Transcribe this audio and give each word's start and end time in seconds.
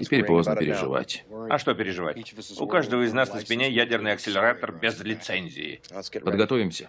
Теперь 0.00 0.24
поздно 0.24 0.56
переживать. 0.56 1.24
А 1.48 1.58
что 1.58 1.74
переживать? 1.74 2.34
У 2.58 2.66
каждого 2.66 3.02
из 3.02 3.12
нас 3.12 3.32
на 3.32 3.40
спине 3.40 3.70
ядерный 3.70 4.12
акселератор 4.12 4.72
без 4.72 4.98
лицензии. 5.00 5.80
Подготовимся. 6.22 6.88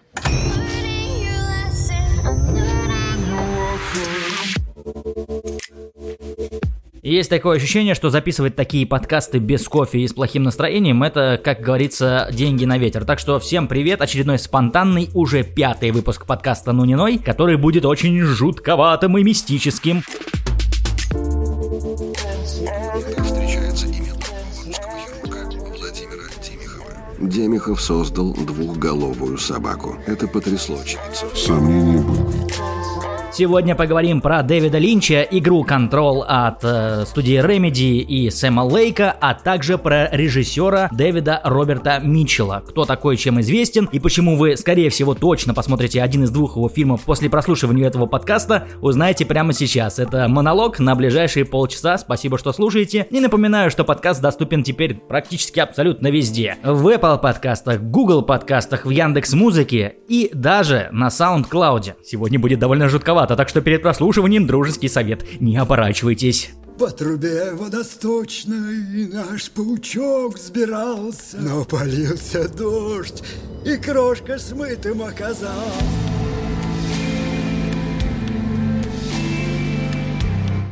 Есть 7.02 7.30
такое 7.30 7.56
ощущение, 7.56 7.94
что 7.94 8.10
записывать 8.10 8.56
такие 8.56 8.86
подкасты 8.86 9.38
без 9.38 9.66
кофе 9.68 10.00
и 10.00 10.08
с 10.08 10.12
плохим 10.12 10.42
настроением, 10.42 11.02
это, 11.02 11.40
как 11.42 11.60
говорится, 11.60 12.28
деньги 12.32 12.64
на 12.64 12.76
ветер. 12.76 13.04
Так 13.04 13.18
что 13.18 13.38
всем 13.38 13.68
привет, 13.68 14.02
очередной 14.02 14.38
спонтанный, 14.38 15.08
уже 15.14 15.44
пятый 15.44 15.90
выпуск 15.90 16.26
подкаста 16.26 16.72
«Нуниной», 16.72 17.18
который 17.18 17.56
будет 17.56 17.84
очень 17.84 18.20
жутковатым 18.20 19.16
и 19.16 19.22
мистическим. 19.22 20.02
Демихов 27.20 27.80
создал 27.80 28.32
двухголовую 28.32 29.38
собаку. 29.38 29.96
Это 30.06 30.28
потрясло 30.28 30.78
очевидцев. 30.78 31.36
Сомнения 31.36 31.98
были. 31.98 32.17
Сегодня 33.38 33.76
поговорим 33.76 34.20
про 34.20 34.42
Дэвида 34.42 34.78
Линча, 34.78 35.22
игру 35.22 35.64
Control 35.64 36.24
от 36.26 36.58
э, 36.64 37.04
студии 37.06 37.40
Remedy 37.40 38.00
и 38.00 38.30
Сэма 38.30 38.62
Лейка, 38.62 39.14
а 39.20 39.32
также 39.32 39.78
про 39.78 40.10
режиссера 40.10 40.88
Дэвида 40.90 41.42
Роберта 41.44 42.00
Митчелла. 42.02 42.64
Кто 42.66 42.84
такой, 42.84 43.16
чем 43.16 43.40
известен 43.40 43.88
и 43.92 44.00
почему 44.00 44.36
вы, 44.36 44.56
скорее 44.56 44.90
всего, 44.90 45.14
точно 45.14 45.54
посмотрите 45.54 46.02
один 46.02 46.24
из 46.24 46.30
двух 46.30 46.56
его 46.56 46.68
фильмов 46.68 47.02
после 47.04 47.30
прослушивания 47.30 47.86
этого 47.86 48.06
подкаста, 48.06 48.66
узнаете 48.80 49.24
прямо 49.24 49.52
сейчас. 49.52 50.00
Это 50.00 50.26
монолог 50.26 50.80
на 50.80 50.96
ближайшие 50.96 51.44
полчаса. 51.44 51.96
Спасибо, 51.96 52.38
что 52.38 52.52
слушаете. 52.52 53.06
И 53.08 53.20
напоминаю, 53.20 53.70
что 53.70 53.84
подкаст 53.84 54.20
доступен 54.20 54.64
теперь 54.64 54.94
практически 54.94 55.60
абсолютно 55.60 56.08
везде. 56.08 56.56
В 56.64 56.88
Apple 56.88 57.20
подкастах, 57.20 57.82
Google 57.82 58.22
подкастах, 58.22 58.84
в 58.84 58.90
Яндекс 58.90 59.32
Музыке 59.34 59.94
и 60.08 60.28
даже 60.34 60.88
на 60.90 61.06
SoundCloud. 61.06 61.92
Сегодня 62.02 62.40
будет 62.40 62.58
довольно 62.58 62.88
жутковато, 62.88 63.27
так 63.36 63.48
что 63.48 63.60
перед 63.60 63.82
прослушиванием 63.82 64.46
дружеский 64.46 64.88
совет. 64.88 65.24
Не 65.40 65.56
оборачивайтесь. 65.56 66.50
По 66.78 66.90
трубе 66.90 67.54
водосточной 67.54 69.08
наш 69.08 69.50
паучок 69.50 70.36
взбирался, 70.36 71.38
но 71.38 71.64
полился 71.64 72.48
дождь, 72.48 73.22
и 73.64 73.76
крошка 73.76 74.38
смытым 74.38 75.02
оказался. 75.02 76.17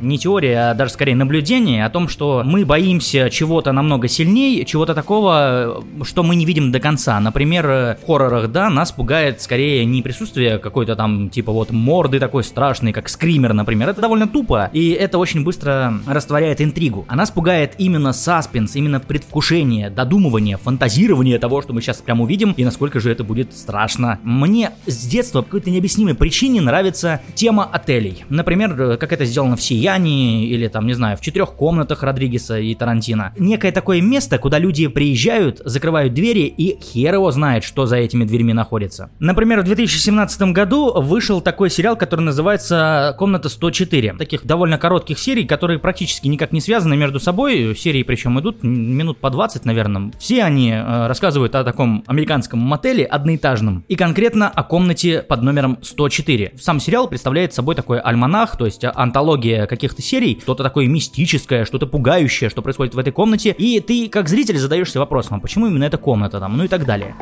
Не 0.01 0.19
теория, 0.19 0.71
а 0.71 0.75
даже 0.75 0.93
скорее 0.93 1.15
наблюдение 1.15 1.85
о 1.85 1.91
том, 1.91 2.09
что 2.09 2.43
мы 2.45 2.65
боимся 2.65 3.31
чего-то 3.31 3.73
намного 3.73 4.09
сильнее, 4.09 4.65
чего-то 4.65 4.95
такого, 4.95 5.85
что 6.03 6.23
мы 6.23 6.37
не 6.37 6.45
видим 6.45 6.73
до 6.73 6.81
конца. 6.81 7.19
Например, 7.21 7.97
в 8.03 8.07
хоррорах, 8.07 8.51
да, 8.51 8.71
нас 8.71 8.93
пугает 8.93 9.41
скорее 9.41 9.85
не 9.85 10.03
присутствие 10.03 10.59
какой-то 10.59 10.97
там, 10.97 11.31
типа 11.31 11.53
вот 11.53 11.71
морды 11.71 12.19
такой 12.19 12.45
страшной, 12.45 12.93
как 12.93 13.09
скример, 13.09 13.53
например. 13.53 13.89
Это 13.89 14.01
довольно 14.01 14.27
тупо, 14.27 14.71
и 14.73 14.91
это 14.91 15.19
очень 15.19 15.45
быстро 15.45 15.95
растворяет 16.07 16.61
интригу. 16.61 17.05
А 17.09 17.17
нас 17.17 17.31
пугает 17.31 17.75
именно 17.79 18.13
саспенс, 18.13 18.77
именно 18.77 19.01
предвкушение, 19.01 19.91
додумывание, 19.91 20.57
фантазирование 20.57 21.39
того, 21.39 21.63
что 21.63 21.73
мы 21.73 21.81
сейчас 21.81 21.99
прям 21.99 22.21
увидим, 22.21 22.53
и 22.57 22.65
насколько 22.65 23.01
же 23.01 23.11
это 23.11 23.25
будет 23.25 23.55
страшно. 23.55 24.19
Мне 24.23 24.71
с 24.87 25.07
детства 25.07 25.41
по 25.41 25.47
какой-то 25.47 25.71
необъяснимой 25.71 26.15
причине 26.15 26.61
нравится 26.61 27.21
тема 27.35 27.65
отелей. 27.65 28.25
Например, 28.29 28.97
как 28.97 29.13
это 29.13 29.25
сделано 29.25 29.57
в 29.57 29.63
«Сиянии», 29.87 30.49
или 30.49 30.67
там, 30.67 30.87
не 30.87 30.95
знаю, 30.95 31.17
в 31.17 31.21
четырех 31.21 31.53
комнатах 31.53 32.03
Родригеса 32.03 32.59
и 32.59 32.75
Тарантино. 32.75 33.33
Некое 33.39 33.71
такое 33.71 34.01
место, 34.01 34.39
куда 34.39 34.59
люди 34.59 34.89
приезжают, 34.89 35.61
закрывают 35.65 36.13
двери 36.13 36.41
и 36.41 36.77
хер 36.81 37.15
его 37.15 37.31
знает, 37.31 37.63
что 37.63 37.87
за 37.87 37.97
этими 37.97 38.25
дверьми 38.25 38.53
находится. 38.53 39.11
Например, 39.21 39.61
в 39.61 39.65
2017 39.65 40.43
году 40.53 41.01
вышел 41.01 41.41
такой 41.41 41.71
сериал, 41.71 41.97
который 41.97 42.23
называется 42.23 43.15
«Комната 43.17 43.49
104». 43.49 44.17
Таких 44.17 44.45
довольно 44.45 44.77
коротких 44.77 45.21
серий, 45.21 45.45
которые 45.45 45.79
практически 45.79 46.27
никак 46.27 46.53
не 46.53 46.61
связаны 46.61 46.97
между 46.97 47.21
собой. 47.21 47.77
Серии 47.77 48.03
причем 48.03 48.41
идут 48.41 48.65
минут 48.65 49.19
по 49.19 49.31
20, 49.31 49.65
наверное. 49.67 50.11
Все 50.19 50.43
они 50.43 50.73
э, 50.73 51.07
рассказывают 51.07 51.55
о 51.55 51.63
таком 51.63 52.03
американском 52.09 52.59
мотеле 52.59 53.05
одноэтажном 53.05 53.85
и 53.87 53.95
конкретно 53.95 54.49
о 54.49 54.65
комнате 54.65 55.23
под 55.23 55.43
номером 55.43 55.79
104. 55.83 56.55
Сам 56.59 56.81
сериал 56.81 57.07
представляет 57.07 57.55
собой 57.55 57.77
такой 57.77 58.01
альманах, 58.01 58.57
то 58.57 58.67
есть 58.67 58.85
антология 58.85 59.67
каких-то 59.77 60.03
серий, 60.03 60.39
что-то 60.41 60.63
такое 60.63 60.87
мистическое, 60.87 61.65
что-то 61.65 61.87
пугающее, 61.87 62.51
что 62.51 62.63
происходит 62.63 62.95
в 62.95 62.99
этой 62.99 63.13
комнате, 63.13 63.55
и 63.57 63.81
ты 63.81 64.09
как 64.09 64.29
зритель 64.29 64.59
задаешься 64.59 64.99
вопросом, 64.99 65.37
а 65.37 65.41
почему 65.41 65.67
именно 65.67 65.85
эта 65.85 65.99
комната 65.99 66.41
там, 66.41 66.57
ну 66.57 66.65
и 66.65 66.69
так 66.69 66.85
далее. 66.85 67.15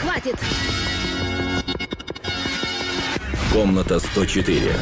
Хватит! 0.00 0.36
Комната 3.52 3.98
104. 3.98 4.72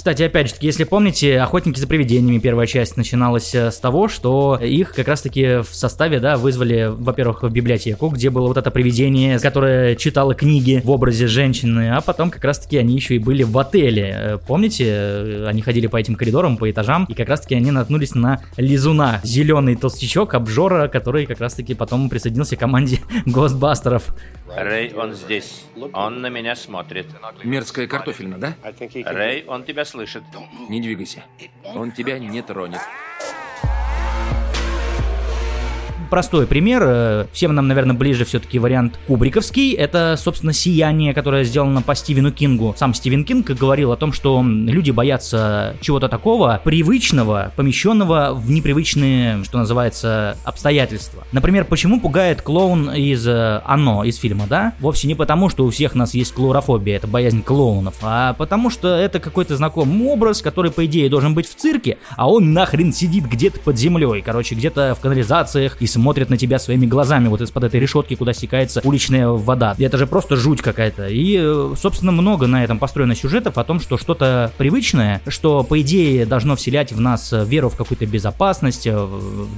Кстати, 0.00 0.22
опять 0.22 0.48
же 0.48 0.54
таки, 0.54 0.66
если 0.66 0.84
помните, 0.84 1.38
«Охотники 1.40 1.78
за 1.78 1.86
привидениями» 1.86 2.38
первая 2.38 2.66
часть 2.66 2.96
начиналась 2.96 3.54
э, 3.54 3.70
с 3.70 3.76
того, 3.76 4.08
что 4.08 4.58
их 4.58 4.94
как 4.94 5.08
раз-таки 5.08 5.58
в 5.58 5.74
составе, 5.74 6.20
да, 6.20 6.38
вызвали, 6.38 6.88
во-первых, 6.90 7.42
в 7.42 7.50
библиотеку, 7.50 8.08
где 8.08 8.30
было 8.30 8.46
вот 8.48 8.56
это 8.56 8.70
привидение, 8.70 9.38
которое 9.38 9.96
читало 9.96 10.34
книги 10.34 10.80
в 10.82 10.90
образе 10.90 11.26
женщины, 11.26 11.90
а 11.90 12.00
потом 12.00 12.30
как 12.30 12.42
раз-таки 12.44 12.78
они 12.78 12.94
еще 12.94 13.16
и 13.16 13.18
были 13.18 13.42
в 13.42 13.58
отеле. 13.58 14.16
Э, 14.16 14.38
Помните, 14.38 14.86
э, 14.88 15.46
они 15.46 15.60
ходили 15.60 15.86
по 15.86 15.98
этим 15.98 16.14
коридорам, 16.14 16.56
по 16.56 16.70
этажам, 16.70 17.04
и 17.04 17.12
как 17.12 17.28
раз-таки 17.28 17.54
они 17.54 17.70
наткнулись 17.70 18.14
на 18.14 18.40
Лизуна, 18.56 19.20
зеленый 19.22 19.76
толстячок, 19.76 20.32
обжора, 20.32 20.88
который 20.88 21.26
как 21.26 21.40
раз-таки 21.40 21.74
потом 21.74 22.08
присоединился 22.08 22.56
к 22.56 22.58
команде 22.58 23.00
Гостбастеров. 23.26 24.14
Рэй, 24.56 24.92
он 24.94 25.12
здесь. 25.14 25.64
Он 25.92 26.22
на 26.22 26.28
меня 26.28 26.56
смотрит. 26.56 27.06
Мерзкая 27.44 27.86
картофельная, 27.86 28.38
да? 28.38 28.54
Рэй, 29.04 29.44
он 29.46 29.64
тебя 29.64 29.84
слышит. 29.90 30.24
Не 30.68 30.80
двигайся. 30.80 31.24
Он 31.64 31.92
тебя 31.92 32.18
не 32.18 32.42
тронет. 32.42 32.80
Простой 36.10 36.46
пример, 36.46 36.82
э, 36.84 37.26
всем 37.32 37.54
нам, 37.54 37.68
наверное, 37.68 37.94
ближе 37.94 38.24
все-таки 38.24 38.58
вариант 38.58 38.98
кубриковский, 39.06 39.72
это, 39.72 40.16
собственно, 40.18 40.52
«Сияние», 40.52 41.14
которое 41.14 41.44
сделано 41.44 41.82
по 41.82 41.94
Стивену 41.94 42.32
Кингу. 42.32 42.74
Сам 42.76 42.92
Стивен 42.92 43.24
Кинг 43.24 43.50
говорил 43.50 43.92
о 43.92 43.96
том, 43.96 44.12
что 44.12 44.42
люди 44.44 44.90
боятся 44.90 45.76
чего-то 45.80 46.08
такого 46.08 46.60
привычного, 46.64 47.52
помещенного 47.56 48.34
в 48.34 48.50
непривычные, 48.50 49.42
что 49.44 49.58
называется, 49.58 50.36
обстоятельства. 50.44 51.24
Например, 51.32 51.64
почему 51.64 52.00
пугает 52.00 52.42
клоун 52.42 52.90
из 52.90 53.26
э, 53.26 53.62
«Оно», 53.64 54.04
из 54.04 54.16
фильма, 54.16 54.46
да? 54.48 54.74
Вовсе 54.80 55.06
не 55.06 55.14
потому, 55.14 55.48
что 55.48 55.64
у 55.64 55.70
всех 55.70 55.94
нас 55.94 56.14
есть 56.14 56.32
клоурофобия, 56.34 56.96
это 56.96 57.06
боязнь 57.06 57.42
клоунов, 57.42 57.94
а 58.02 58.34
потому 58.34 58.70
что 58.70 58.88
это 58.88 59.20
какой-то 59.20 59.56
знакомый 59.56 60.08
образ, 60.08 60.42
который, 60.42 60.70
по 60.72 60.84
идее, 60.86 61.08
должен 61.08 61.34
быть 61.34 61.48
в 61.48 61.54
цирке, 61.54 61.98
а 62.16 62.28
он 62.28 62.52
нахрен 62.52 62.92
сидит 62.92 63.26
где-то 63.26 63.60
под 63.60 63.78
землей, 63.78 64.22
короче, 64.22 64.54
где-то 64.54 64.96
в 64.98 65.00
канализациях 65.00 65.80
и 65.80 65.86
смотрит 66.00 66.30
на 66.30 66.38
тебя 66.38 66.58
своими 66.58 66.86
глазами 66.86 67.28
вот 67.28 67.42
из-под 67.42 67.64
этой 67.64 67.78
решетки, 67.78 68.14
куда 68.14 68.32
стекается 68.32 68.80
уличная 68.84 69.28
вода. 69.28 69.74
И 69.76 69.84
это 69.84 69.98
же 69.98 70.06
просто 70.06 70.34
жуть 70.36 70.62
какая-то. 70.62 71.08
И, 71.08 71.36
э, 71.38 71.74
собственно, 71.76 72.10
много 72.10 72.46
на 72.46 72.64
этом 72.64 72.78
построено 72.78 73.14
сюжетов 73.14 73.58
о 73.58 73.64
том, 73.64 73.80
что 73.80 73.98
что-то 73.98 74.50
привычное, 74.56 75.20
что, 75.28 75.62
по 75.62 75.78
идее, 75.82 76.24
должно 76.24 76.56
вселять 76.56 76.92
в 76.92 77.00
нас 77.00 77.32
веру 77.32 77.68
в 77.68 77.76
какую-то 77.76 78.06
безопасность, 78.06 78.86
э, 78.86 79.08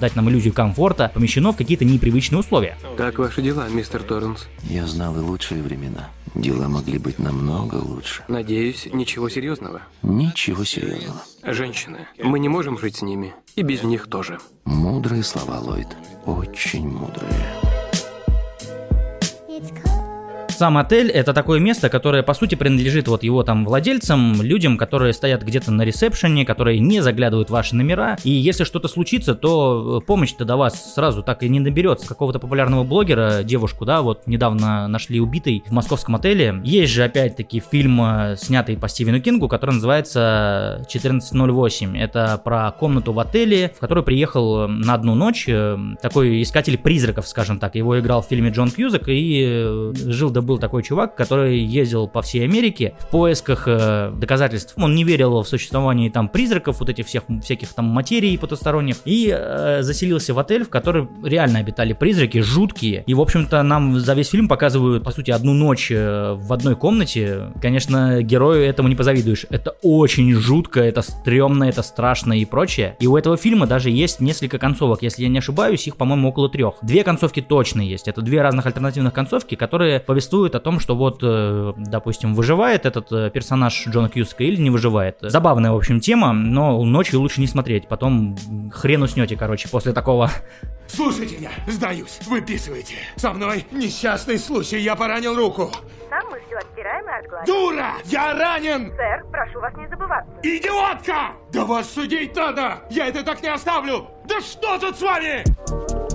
дать 0.00 0.16
нам 0.16 0.28
иллюзию 0.28 0.52
комфорта, 0.52 1.12
помещено 1.14 1.52
в 1.52 1.56
какие-то 1.56 1.84
непривычные 1.84 2.40
условия. 2.40 2.76
Как 2.96 3.20
ваши 3.20 3.40
дела, 3.40 3.68
мистер 3.68 4.02
Торренс? 4.02 4.48
Я 4.64 4.86
знал 4.88 5.14
и 5.16 5.20
лучшие 5.20 5.62
времена. 5.62 6.08
Дела 6.34 6.66
могли 6.66 6.98
быть 6.98 7.20
намного 7.20 7.76
лучше. 7.76 8.24
Надеюсь, 8.26 8.88
ничего 8.92 9.28
серьезного. 9.28 9.82
Ничего 10.02 10.64
серьезного. 10.64 11.20
Женщины. 11.42 12.06
Мы 12.18 12.38
не 12.38 12.48
можем 12.48 12.78
жить 12.78 12.96
с 12.96 13.02
ними. 13.02 13.34
И 13.56 13.62
без 13.62 13.82
них 13.82 14.08
тоже. 14.08 14.38
Мудрые 14.64 15.22
слова, 15.22 15.58
Ллойд. 15.58 15.88
Очень 16.24 16.88
мудрые. 16.88 17.32
Сам 20.62 20.78
отель 20.78 21.10
это 21.10 21.34
такое 21.34 21.58
место, 21.58 21.88
которое 21.88 22.22
по 22.22 22.34
сути 22.34 22.54
принадлежит 22.54 23.08
вот 23.08 23.24
его 23.24 23.42
там 23.42 23.64
владельцам, 23.64 24.40
людям, 24.42 24.78
которые 24.78 25.12
стоят 25.12 25.42
где-то 25.42 25.72
на 25.72 25.82
ресепшене, 25.82 26.46
которые 26.46 26.78
не 26.78 27.00
заглядывают 27.00 27.48
в 27.48 27.52
ваши 27.52 27.74
номера. 27.74 28.16
И 28.22 28.30
если 28.30 28.62
что-то 28.62 28.86
случится, 28.86 29.34
то 29.34 29.98
э, 30.00 30.06
помощь-то 30.06 30.44
до 30.44 30.56
вас 30.56 30.94
сразу 30.94 31.24
так 31.24 31.42
и 31.42 31.48
не 31.48 31.58
доберется. 31.58 32.06
Какого-то 32.06 32.38
популярного 32.38 32.84
блогера, 32.84 33.42
девушку, 33.42 33.84
да, 33.84 34.02
вот 34.02 34.28
недавно 34.28 34.86
нашли 34.86 35.18
убитой 35.18 35.64
в 35.66 35.72
московском 35.72 36.14
отеле. 36.14 36.60
Есть 36.62 36.92
же 36.92 37.02
опять-таки 37.02 37.58
фильм, 37.58 38.00
э, 38.00 38.36
снятый 38.38 38.76
по 38.76 38.88
Стивену 38.88 39.20
Кингу, 39.20 39.48
который 39.48 39.72
называется 39.72 40.74
1408. 40.86 41.98
Это 41.98 42.40
про 42.44 42.70
комнату 42.70 43.12
в 43.12 43.18
отеле, 43.18 43.72
в 43.76 43.80
которую 43.80 44.04
приехал 44.04 44.68
на 44.68 44.94
одну 44.94 45.16
ночь 45.16 45.46
э, 45.48 45.76
такой 46.00 46.40
искатель 46.40 46.78
призраков, 46.78 47.26
скажем 47.26 47.58
так. 47.58 47.74
Его 47.74 47.98
играл 47.98 48.22
в 48.22 48.26
фильме 48.26 48.50
Джон 48.50 48.70
Кьюзак 48.70 49.08
и 49.08 49.90
жил 50.06 50.30
был 50.30 50.51
такой 50.58 50.82
чувак, 50.82 51.14
который 51.14 51.58
ездил 51.58 52.08
по 52.08 52.22
всей 52.22 52.44
Америке 52.44 52.94
в 52.98 53.08
поисках 53.08 53.64
э, 53.66 54.12
доказательств. 54.16 54.74
Он 54.76 54.94
не 54.94 55.04
верил 55.04 55.42
в 55.42 55.48
существование 55.48 56.10
там 56.10 56.28
призраков, 56.28 56.80
вот 56.80 56.88
этих 56.88 57.06
всех 57.06 57.24
всяких 57.42 57.72
там 57.74 57.86
материй 57.86 58.38
потусторонних, 58.38 58.96
и 59.04 59.34
э, 59.36 59.82
заселился 59.82 60.34
в 60.34 60.38
отель, 60.38 60.64
в 60.64 60.68
который 60.68 61.08
реально 61.24 61.60
обитали 61.60 61.92
призраки, 61.92 62.40
жуткие. 62.40 63.04
И, 63.06 63.14
в 63.14 63.20
общем-то, 63.20 63.62
нам 63.62 63.98
за 63.98 64.14
весь 64.14 64.30
фильм 64.30 64.48
показывают, 64.48 65.04
по 65.04 65.10
сути, 65.10 65.30
одну 65.30 65.54
ночь 65.54 65.90
э, 65.90 66.34
в 66.34 66.52
одной 66.52 66.76
комнате. 66.76 67.52
Конечно, 67.60 68.22
герою 68.22 68.64
этому 68.64 68.88
не 68.88 68.96
позавидуешь. 68.96 69.46
Это 69.50 69.76
очень 69.82 70.32
жутко, 70.34 70.80
это 70.80 71.02
стрёмно, 71.02 71.64
это 71.64 71.82
страшно 71.82 72.38
и 72.38 72.44
прочее. 72.44 72.96
И 73.00 73.06
у 73.06 73.16
этого 73.16 73.36
фильма 73.36 73.66
даже 73.66 73.90
есть 73.90 74.20
несколько 74.20 74.58
концовок. 74.58 75.02
Если 75.02 75.22
я 75.22 75.28
не 75.28 75.38
ошибаюсь, 75.38 75.86
их, 75.86 75.96
по-моему, 75.96 76.28
около 76.28 76.48
трех. 76.48 76.74
Две 76.82 77.04
концовки 77.04 77.40
точно 77.40 77.80
есть. 77.80 78.08
Это 78.08 78.22
две 78.22 78.42
разных 78.42 78.66
альтернативных 78.66 79.12
концовки, 79.12 79.54
которые 79.54 80.00
повествуют 80.00 80.41
о 80.54 80.60
том, 80.60 80.80
что 80.80 80.96
вот, 80.96 81.20
э, 81.22 81.72
допустим, 81.76 82.34
выживает 82.34 82.86
этот 82.86 83.12
э, 83.12 83.30
персонаж 83.30 83.86
Джона 83.86 84.08
Кьюска 84.08 84.44
или 84.44 84.60
не 84.60 84.70
выживает. 84.70 85.18
Забавная, 85.20 85.72
в 85.72 85.76
общем, 85.76 86.00
тема, 86.00 86.32
но 86.32 86.82
ночью 86.84 87.20
лучше 87.20 87.40
не 87.40 87.46
смотреть. 87.46 87.88
Потом 87.88 88.36
хрен 88.72 89.02
уснете, 89.02 89.36
короче, 89.36 89.68
после 89.68 89.92
такого 89.92 90.30
Слушайте 90.88 91.38
меня, 91.38 91.50
сдаюсь, 91.66 92.20
выписывайте. 92.26 92.94
Со 93.16 93.32
мной 93.32 93.64
несчастный 93.70 94.38
случай, 94.38 94.78
я 94.78 94.94
поранил 94.94 95.34
руку. 95.34 95.70
Там 96.10 96.30
мы 96.30 96.38
все 96.46 96.56
отстираем 96.58 97.06
и 97.06 97.24
отгладим. 97.24 97.46
Дура! 97.46 97.92
Я 98.04 98.34
ранен! 98.34 98.92
Сэр, 98.94 99.24
прошу 99.30 99.60
вас 99.60 99.72
не 99.76 99.88
забываться. 99.88 100.30
Идиотка! 100.42 101.32
Да 101.50 101.64
вас 101.64 101.90
судить 101.90 102.36
надо! 102.36 102.80
Я 102.90 103.06
это 103.08 103.22
так 103.22 103.42
не 103.42 103.48
оставлю! 103.48 104.08
Да 104.26 104.40
что 104.40 104.78
тут 104.78 104.96
с 104.96 105.02
вами? 105.02 106.11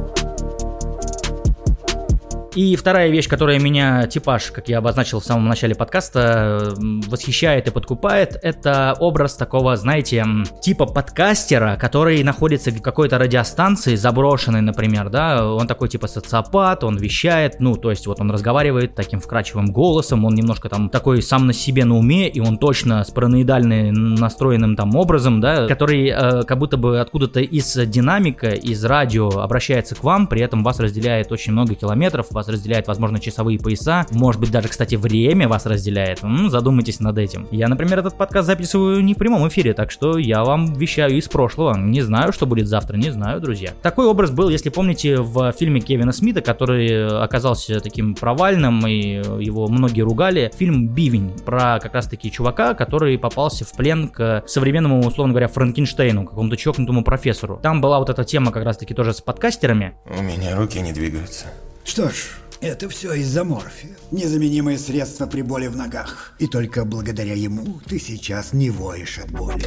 И 2.58 2.76
вторая 2.76 3.10
вещь, 3.10 3.28
которая 3.28 3.60
меня, 3.60 4.08
типаж, 4.08 4.50
как 4.50 4.68
я 4.68 4.80
обозначил 4.80 5.20
в 5.20 5.24
самом 5.24 5.48
начале 5.48 5.76
подкаста, 5.76 6.74
восхищает 6.76 7.68
и 7.68 7.70
подкупает, 7.70 8.36
это 8.42 8.96
образ 9.00 9.36
такого, 9.36 9.78
знаете, 9.78 10.26
типа 10.60 10.88
подкастера, 10.88 11.78
который 11.80 12.24
находится 12.24 12.72
в 12.72 12.82
какой-то 12.82 13.20
радиостанции, 13.20 13.94
заброшенной, 13.94 14.62
например, 14.62 15.12
да, 15.12 15.48
он 15.48 15.68
такой 15.68 15.88
типа 15.88 16.08
социопат, 16.08 16.84
он 16.84 16.98
вещает, 16.98 17.60
ну, 17.60 17.76
то 17.76 17.92
есть 17.92 18.08
вот 18.08 18.22
он 18.22 18.32
разговаривает 18.32 18.96
таким 18.96 19.20
вкрадчивым 19.20 19.68
голосом, 19.68 20.26
он 20.26 20.34
немножко 20.34 20.68
там 20.68 20.90
такой 20.90 21.22
сам 21.22 21.46
на 21.46 21.54
себе 21.54 21.86
на 21.86 21.96
уме, 21.96 22.28
и 22.28 22.40
он 22.40 22.58
точно 22.58 23.04
с 23.04 23.12
параноидальным 23.12 24.16
настроенным 24.16 24.76
там 24.76 24.96
образом, 24.96 25.42
да, 25.42 25.68
который 25.68 26.08
э, 26.08 26.42
как 26.42 26.58
будто 26.58 26.78
бы 26.78 27.00
откуда-то 27.00 27.40
из 27.40 27.76
динамика, 27.86 28.50
из 28.50 28.84
радио 28.84 29.30
обращается 29.30 29.94
к 29.94 30.04
вам, 30.04 30.26
при 30.26 30.42
этом 30.42 30.64
вас 30.64 30.80
разделяет 30.80 31.32
очень 31.32 31.52
много 31.52 31.76
километров, 31.76 32.32
вас 32.32 32.47
разделяет, 32.50 32.88
возможно, 32.88 33.20
часовые 33.20 33.60
пояса, 33.60 34.06
может 34.12 34.40
быть, 34.42 34.52
даже, 34.52 34.68
кстати, 34.68 34.96
время 34.96 35.48
вас 35.48 35.66
разделяет. 35.66 36.24
М, 36.24 36.50
задумайтесь 36.50 37.00
над 37.00 37.18
этим. 37.18 37.48
Я, 37.52 37.68
например, 37.68 38.00
этот 38.00 38.18
подкаст 38.18 38.48
записываю 38.48 39.04
не 39.04 39.14
в 39.14 39.18
прямом 39.18 39.48
эфире, 39.48 39.74
так 39.74 39.92
что 39.92 40.18
я 40.18 40.44
вам 40.44 40.74
вещаю 40.74 41.18
из 41.18 41.28
прошлого. 41.28 41.78
Не 41.78 42.02
знаю, 42.02 42.34
что 42.34 42.46
будет 42.46 42.68
завтра, 42.68 42.98
не 42.98 43.10
знаю, 43.10 43.42
друзья. 43.42 43.72
Такой 43.82 44.08
образ 44.08 44.32
был, 44.32 44.50
если 44.50 44.70
помните, 44.70 45.18
в 45.18 45.52
фильме 45.54 45.82
Кевина 45.82 46.12
Смита, 46.12 46.42
который 46.42 47.08
оказался 47.22 47.80
таким 47.80 48.16
провальным, 48.16 48.86
и 48.88 49.22
его 49.44 49.68
многие 49.68 50.02
ругали. 50.02 50.52
Фильм 50.58 50.88
«Бивень» 50.90 51.32
про 51.46 51.80
как 51.80 51.94
раз-таки 51.94 52.32
чувака, 52.32 52.74
который 52.74 53.18
попался 53.18 53.66
в 53.66 53.72
плен 53.74 54.08
к 54.08 54.44
современному, 54.48 55.00
условно 55.00 55.34
говоря, 55.34 55.48
Франкенштейну, 55.48 56.26
какому-то 56.26 56.58
чокнутому 56.58 57.04
профессору. 57.04 57.60
Там 57.62 57.82
была 57.82 58.00
вот 58.00 58.10
эта 58.10 58.24
тема 58.24 58.52
как 58.52 58.64
раз-таки 58.64 58.94
тоже 58.94 59.14
с 59.14 59.22
подкастерами. 59.22 59.94
У 60.06 60.22
меня 60.22 60.56
руки 60.56 60.80
не 60.80 60.94
двигаются. 60.94 61.46
Что 61.88 62.10
ж, 62.10 62.16
это 62.60 62.90
все 62.90 63.14
из-за 63.14 63.46
морфия. 63.46 63.96
Незаменимое 64.12 64.78
средство 64.78 65.26
при 65.26 65.42
боли 65.42 65.68
в 65.68 65.78
ногах. 65.78 66.34
И 66.38 66.46
только 66.46 66.84
благодаря 66.84 67.34
ему 67.34 67.80
ты 67.88 67.98
сейчас 67.98 68.52
не 68.52 68.70
воешь 68.70 69.18
от 69.20 69.32
боли. 69.32 69.66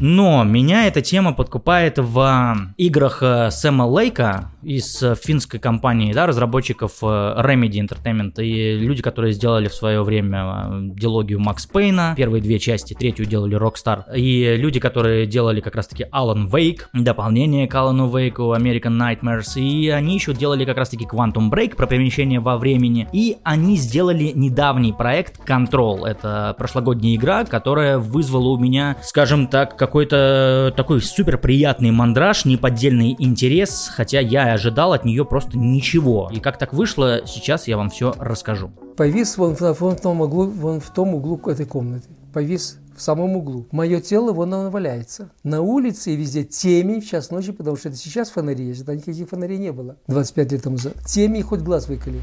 Но 0.00 0.42
меня 0.42 0.88
эта 0.88 1.00
тема 1.00 1.32
подкупает 1.32 1.98
в 1.98 2.56
играх 2.76 3.22
э, 3.22 3.50
Сэма 3.50 3.84
Лейка 3.84 4.50
из 4.62 5.02
э, 5.02 5.14
финской 5.14 5.60
компании, 5.60 6.12
да, 6.12 6.26
разработчиков 6.26 6.98
э, 7.02 7.06
Remedy 7.06 7.86
Entertainment 7.86 8.42
и 8.42 8.78
люди, 8.78 9.02
которые 9.02 9.32
сделали 9.32 9.68
в 9.68 9.74
свое 9.74 10.02
время 10.02 10.70
дилогию 10.94 11.38
Макс 11.38 11.66
Пейна, 11.66 12.14
первые 12.16 12.42
две 12.42 12.58
части, 12.58 12.94
третью 12.94 13.26
делали 13.26 13.56
Rockstar, 13.56 14.16
и 14.16 14.56
люди, 14.56 14.80
которые 14.80 15.26
делали 15.26 15.60
как 15.60 15.74
раз-таки 15.76 16.06
Alan 16.12 16.50
Wake, 16.50 16.80
дополнение 16.94 17.68
к 17.68 17.74
Alan 17.74 18.10
Wake, 18.10 18.36
American 18.36 18.98
Nightmares, 18.98 19.60
и 19.60 19.88
они 19.90 20.14
еще 20.14 20.32
делали 20.32 20.64
как 20.64 20.78
раз-таки 20.78 21.04
Quantum 21.04 21.50
Break 21.50 21.76
про 21.76 21.86
перемещение 21.86 22.40
во 22.40 22.56
времени, 22.56 23.08
и 23.12 23.36
они 23.44 23.76
сделали 23.76 24.32
недавний 24.34 24.92
проект 24.92 25.40
Control, 25.46 26.06
это 26.06 26.54
прошлогодняя 26.56 27.14
игра, 27.16 27.44
которая 27.44 27.98
вызвала 27.98 28.48
у 28.48 28.58
меня, 28.58 28.96
скажем 29.02 29.46
так, 29.46 29.76
как 29.76 29.90
какой-то 29.90 30.72
такой 30.76 31.02
супер 31.02 31.36
приятный 31.36 31.90
мандраж, 31.90 32.44
неподдельный 32.44 33.16
интерес, 33.18 33.90
хотя 33.92 34.20
я 34.20 34.49
ожидал 34.54 34.92
от 34.92 35.04
нее 35.04 35.24
просто 35.24 35.58
ничего. 35.58 36.30
И 36.32 36.40
как 36.40 36.58
так 36.58 36.72
вышло, 36.72 37.22
сейчас 37.26 37.68
я 37.68 37.76
вам 37.76 37.90
все 37.90 38.14
расскажу. 38.18 38.70
Повис 38.96 39.36
вон, 39.38 39.54
вон, 39.58 39.96
в, 39.96 40.00
том 40.00 40.20
углу, 40.20 40.46
вон 40.46 40.80
в 40.80 40.90
том 40.90 41.14
углу 41.14 41.40
этой 41.46 41.66
комнаты. 41.66 42.08
Повис 42.32 42.78
в 42.96 43.02
самом 43.02 43.36
углу. 43.36 43.66
Мое 43.72 44.00
тело 44.00 44.32
вон 44.32 44.52
оно 44.52 44.70
валяется. 44.70 45.30
На 45.42 45.62
улице 45.62 46.12
и 46.12 46.16
везде 46.16 46.44
темень 46.44 47.00
в 47.00 47.06
час 47.06 47.30
ночи, 47.30 47.52
потому 47.52 47.76
что 47.76 47.88
это 47.88 47.96
сейчас 47.96 48.30
фонари 48.30 48.66
есть, 48.66 48.86
а 48.86 48.94
никаких 48.94 49.28
фонарей 49.28 49.58
не 49.58 49.72
было 49.72 49.96
25 50.08 50.52
лет 50.52 50.62
тому 50.62 50.76
назад. 50.76 50.94
Темень 51.06 51.42
хоть 51.42 51.60
глаз 51.60 51.88
выколи. 51.88 52.20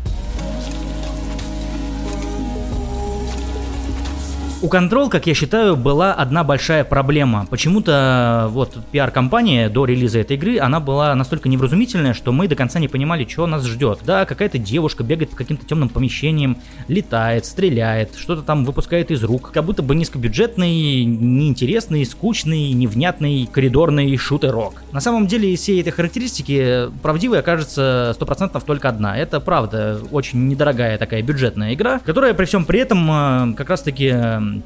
У 4.60 4.70
Control, 4.70 5.08
как 5.08 5.28
я 5.28 5.36
считаю, 5.36 5.76
была 5.76 6.14
одна 6.14 6.44
большая 6.44 6.84
проблема. 6.84 7.46
Почему-то 7.48 8.48
вот 8.50 8.76
пиар-компания 8.92 9.70
до 9.70 9.86
релиза 9.86 10.18
этой 10.18 10.36
игры, 10.36 10.58
она 10.58 10.80
была 10.80 11.14
настолько 11.14 11.48
невразумительная, 11.48 12.16
что 12.16 12.32
мы 12.32 12.48
до 12.48 12.56
конца 12.56 12.80
не 12.80 12.88
понимали, 12.88 13.28
что 13.30 13.46
нас 13.46 13.68
ждет. 13.68 14.00
Да, 14.04 14.26
какая-то 14.26 14.58
девушка 14.58 15.04
бегает 15.04 15.30
по 15.30 15.36
каким-то 15.36 15.64
темным 15.64 15.90
помещениям, 15.90 16.58
летает, 16.88 17.46
стреляет, 17.46 18.16
что-то 18.16 18.42
там 18.42 18.66
выпускает 18.66 19.12
из 19.12 19.24
рук. 19.24 19.52
Как 19.52 19.64
будто 19.64 19.84
бы 19.84 19.94
низкобюджетный, 19.94 21.06
неинтересный, 21.06 22.04
скучный, 22.04 22.72
невнятный 22.72 23.46
коридорный 23.46 24.18
шутер-рок. 24.18 24.82
На 24.92 25.02
самом 25.02 25.28
деле 25.28 25.54
из 25.54 25.60
всей 25.60 25.82
этой 25.82 25.92
характеристики 25.92 26.90
правдивой 27.04 27.42
окажется 27.42 28.16
100% 28.20 28.60
только 28.66 28.90
одна. 28.90 29.20
Это 29.20 29.40
правда 29.40 30.02
очень 30.12 30.48
недорогая 30.48 30.98
такая 30.98 31.22
бюджетная 31.22 31.76
игра, 31.76 32.00
которая 32.00 32.34
при 32.34 32.46
всем 32.46 32.66
при 32.66 32.80
этом 32.80 33.08
э, 33.12 33.54
как 33.56 33.70
раз-таки 33.70 34.08